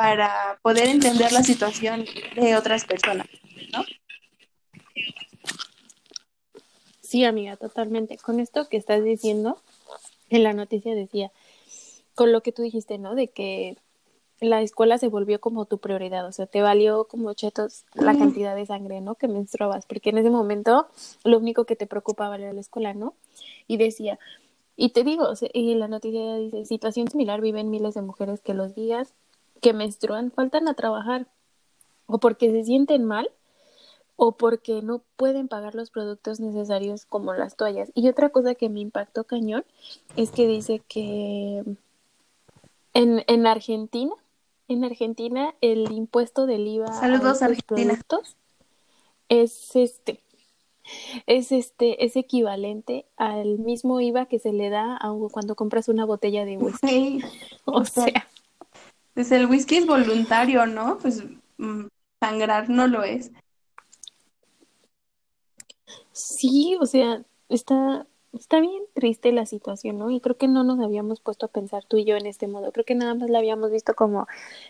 [0.00, 3.26] para poder entender la situación de otras personas,
[3.70, 3.84] ¿no?
[7.02, 8.16] Sí, amiga, totalmente.
[8.16, 9.60] Con esto que estás diciendo,
[10.30, 11.30] en la noticia decía,
[12.14, 13.14] con lo que tú dijiste, ¿no?
[13.14, 13.76] De que
[14.40, 18.56] la escuela se volvió como tu prioridad, o sea, te valió como chetos la cantidad
[18.56, 19.16] de sangre, ¿no?
[19.16, 20.88] Que menstruabas, porque en ese momento
[21.24, 23.12] lo único que te preocupaba era la escuela, ¿no?
[23.66, 24.18] Y decía,
[24.76, 28.74] y te digo, y la noticia dice, situación similar viven miles de mujeres que los
[28.74, 29.12] días
[29.60, 31.26] que menstruan faltan a trabajar
[32.06, 33.30] o porque se sienten mal
[34.16, 37.90] o porque no pueden pagar los productos necesarios como las toallas.
[37.94, 39.64] Y otra cosa que me impactó cañón
[40.16, 41.64] es que dice que
[42.92, 44.12] en, en Argentina,
[44.68, 48.36] en Argentina el impuesto del IVA Saludos, a los productos
[49.30, 50.20] es este
[51.26, 56.04] es este es equivalente al mismo IVA que se le da a cuando compras una
[56.04, 57.20] botella de whisky.
[57.64, 58.28] o sea,
[59.14, 60.98] pues el whisky es voluntario, ¿no?
[60.98, 61.24] Pues
[61.58, 61.86] mm,
[62.20, 63.30] sangrar no lo es.
[66.12, 70.10] Sí, o sea, está, está bien triste la situación, ¿no?
[70.10, 72.72] Y creo que no nos habíamos puesto a pensar tú y yo en este modo.
[72.72, 74.26] Creo que nada más la habíamos visto como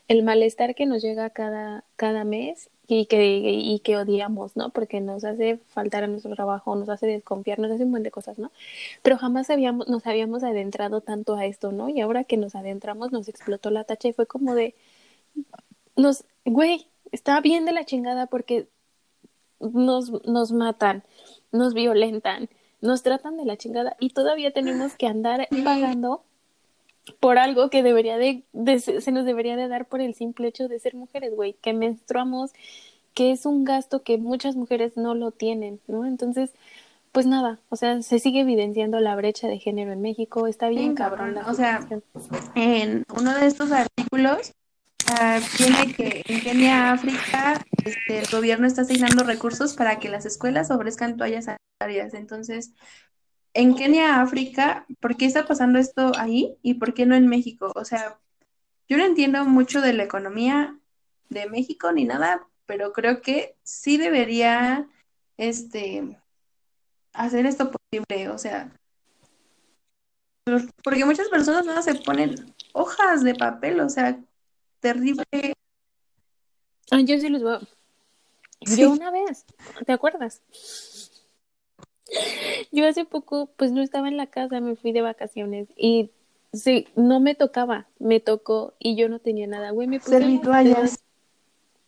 [0.09, 4.71] el malestar que nos llega cada, cada mes y que, y que odiamos, ¿no?
[4.71, 8.11] Porque nos hace faltar a nuestro trabajo, nos hace desconfiar, nos hace un montón de
[8.11, 8.51] cosas, ¿no?
[9.03, 11.89] Pero jamás habíamos, nos habíamos adentrado tanto a esto, ¿no?
[11.89, 14.75] Y ahora que nos adentramos nos explotó la tacha y fue como de,
[15.97, 18.69] nos, güey, está bien de la chingada porque
[19.61, 21.05] nos, nos matan,
[21.53, 22.49] nos violentan,
[22.81, 26.25] nos tratan de la chingada y todavía tenemos que andar pagando
[27.19, 28.45] por algo que debería de,
[28.79, 32.53] se nos debería de dar por el simple hecho de ser mujeres, güey, que menstruamos,
[33.15, 36.07] que es un gasto que muchas mujeres no lo tienen, ¿no?
[36.07, 36.51] Entonces,
[37.13, 40.95] pues nada, o sea, se sigue evidenciando la brecha de género en México, está bien,
[40.95, 41.37] cabrón.
[41.39, 41.87] o sea,
[42.55, 44.53] en uno de estos artículos
[45.11, 50.25] uh, tiene que en Kenia, África, este, el gobierno está asignando recursos para que las
[50.25, 52.15] escuelas ofrezcan toallas sanitarias.
[52.15, 52.75] Entonces,
[53.55, 57.73] en Kenia, África, ¿por qué está pasando esto ahí y por qué no en México?
[57.75, 58.19] O sea,
[58.89, 60.79] yo no entiendo mucho de la economía
[61.29, 64.89] de México ni nada, pero creo que sí debería,
[65.37, 66.19] este,
[67.13, 68.73] hacer esto posible, o sea,
[70.83, 72.35] porque muchas personas no se ponen
[72.73, 74.19] hojas de papel, o sea,
[74.81, 75.25] terrible.
[76.91, 77.55] Ah, yo sí los voy.
[77.55, 77.61] a-
[78.67, 78.83] Sí.
[78.83, 79.47] Yo una vez,
[79.87, 80.43] ¿te acuerdas?
[82.73, 86.11] Yo hace poco, pues no estaba en la casa, me fui de vacaciones y
[86.53, 90.21] sí, no me tocaba, me tocó y yo no tenía nada, güey, me puse las
[90.21, 90.99] Servitoallas.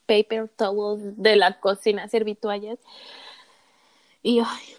[0.07, 2.79] paper towels de la cocina, servitoallas.
[4.23, 4.77] Y ay,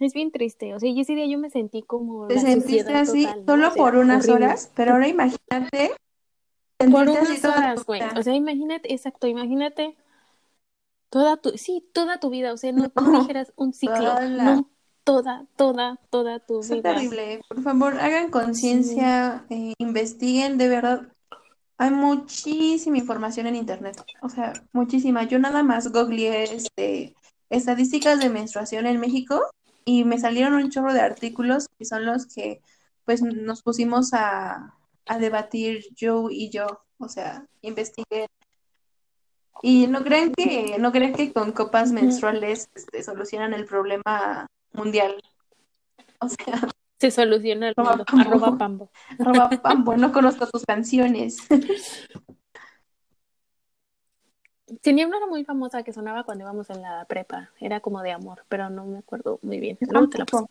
[0.00, 3.24] es bien triste, o sea, y ese día yo me sentí como Te sentiste así
[3.24, 3.52] total, ¿no?
[3.52, 4.46] solo O sea, por unas horrible.
[4.46, 5.92] horas, pero ahora imagínate
[6.78, 8.02] Por unas horas, güey.
[8.16, 9.96] O sea, imagínate, exacto, imagínate
[11.10, 14.68] toda tu, sí, toda tu vida, o sea, no, no dijeras un ciclo, no,
[15.04, 16.94] toda, toda, toda tu Es vida.
[16.94, 17.40] terrible.
[17.48, 21.08] Por favor, hagan conciencia, eh, investiguen, de verdad.
[21.76, 25.24] Hay muchísima información en internet, o sea, muchísima.
[25.24, 27.14] Yo nada más googleé este,
[27.50, 29.42] estadísticas de menstruación en México
[29.84, 32.60] y me salieron un chorro de artículos que son los que
[33.04, 34.74] pues nos pusimos a,
[35.06, 36.66] a debatir Joe y yo,
[36.98, 38.28] o sea, investigué.
[39.62, 45.22] Y no crean que, no crean que con copas menstruales este, solucionan el problema mundial.
[46.20, 46.68] O sea,
[46.98, 48.04] Se soluciona el Arroba mundo.
[48.06, 48.30] Pambo.
[48.30, 48.90] Arroba Pambo.
[49.18, 51.36] arroba Pambo, no conozco tus canciones.
[54.80, 57.50] Tenía una muy famosa que sonaba cuando íbamos en la prepa.
[57.60, 59.76] Era como de amor, pero no me acuerdo muy bien.
[59.80, 60.48] Luego te la paso.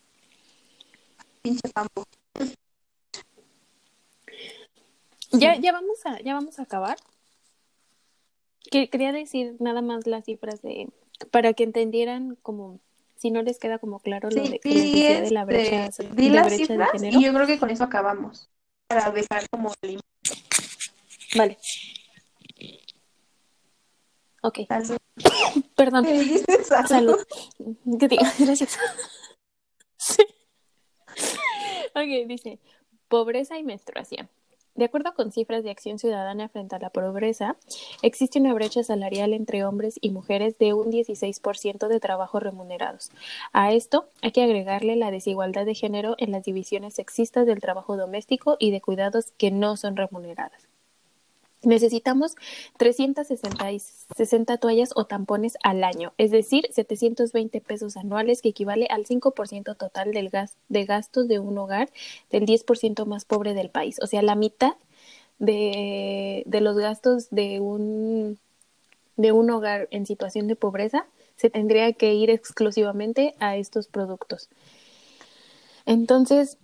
[1.41, 2.05] Pinche Pambo.
[5.32, 6.97] Ya, ya vamos a, ya vamos a acabar.
[8.69, 10.89] Que, quería decir nada más las cifras de,
[11.32, 12.80] para que entendieran como,
[13.24, 16.28] si no les queda como claro lo Sí, de, decía de la este, brecha, di
[16.28, 17.19] de las brecha de género.
[17.21, 18.49] y yo creo que con eso acabamos.
[18.89, 20.01] Para dejar como el
[21.38, 21.57] Vale.
[24.41, 24.97] Ok, Salud.
[25.78, 26.05] perdón.
[26.65, 26.86] Salud.
[26.86, 27.17] Salud.
[27.86, 28.78] Gracias.
[29.95, 30.21] Sí.
[31.95, 32.59] Ok, dice,
[33.07, 34.30] pobreza y menstruación.
[34.76, 37.57] De acuerdo con cifras de Acción Ciudadana frente a la pobreza,
[38.01, 43.11] existe una brecha salarial entre hombres y mujeres de un 16% de trabajos remunerados.
[43.51, 47.97] A esto hay que agregarle la desigualdad de género en las divisiones sexistas del trabajo
[47.97, 50.72] doméstico y de cuidados que no son remuneradas.
[51.64, 52.36] Necesitamos
[52.78, 58.88] 360 y 60 toallas o tampones al año, es decir, 720 pesos anuales, que equivale
[58.89, 61.89] al 5% total del gas, de gastos de un hogar
[62.32, 63.99] del 10% más pobre del país.
[64.01, 64.74] O sea, la mitad
[65.39, 68.39] de, de los gastos de un,
[69.16, 71.05] de un hogar en situación de pobreza
[71.36, 74.49] se tendría que ir exclusivamente a estos productos.
[75.86, 76.57] Entonces,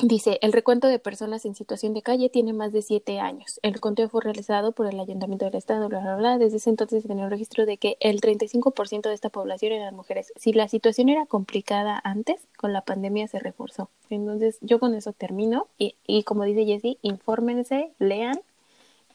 [0.00, 3.58] Dice, el recuento de personas en situación de calle tiene más de siete años.
[3.62, 6.38] El conteo fue realizado por el Ayuntamiento del Estado, bla, bla, bla.
[6.38, 10.32] Desde ese entonces se un registro de que el 35% de esta población eran mujeres.
[10.36, 13.90] Si la situación era complicada antes, con la pandemia se reforzó.
[14.08, 15.66] Entonces, yo con eso termino.
[15.78, 18.40] Y, y como dice Jessie, infórmense, lean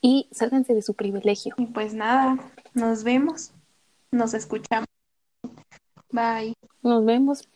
[0.01, 1.55] y sálganse de su privilegio.
[1.57, 2.37] Y pues nada,
[2.73, 3.53] nos vemos,
[4.11, 4.89] nos escuchamos.
[6.11, 6.55] Bye.
[6.81, 7.47] Nos vemos.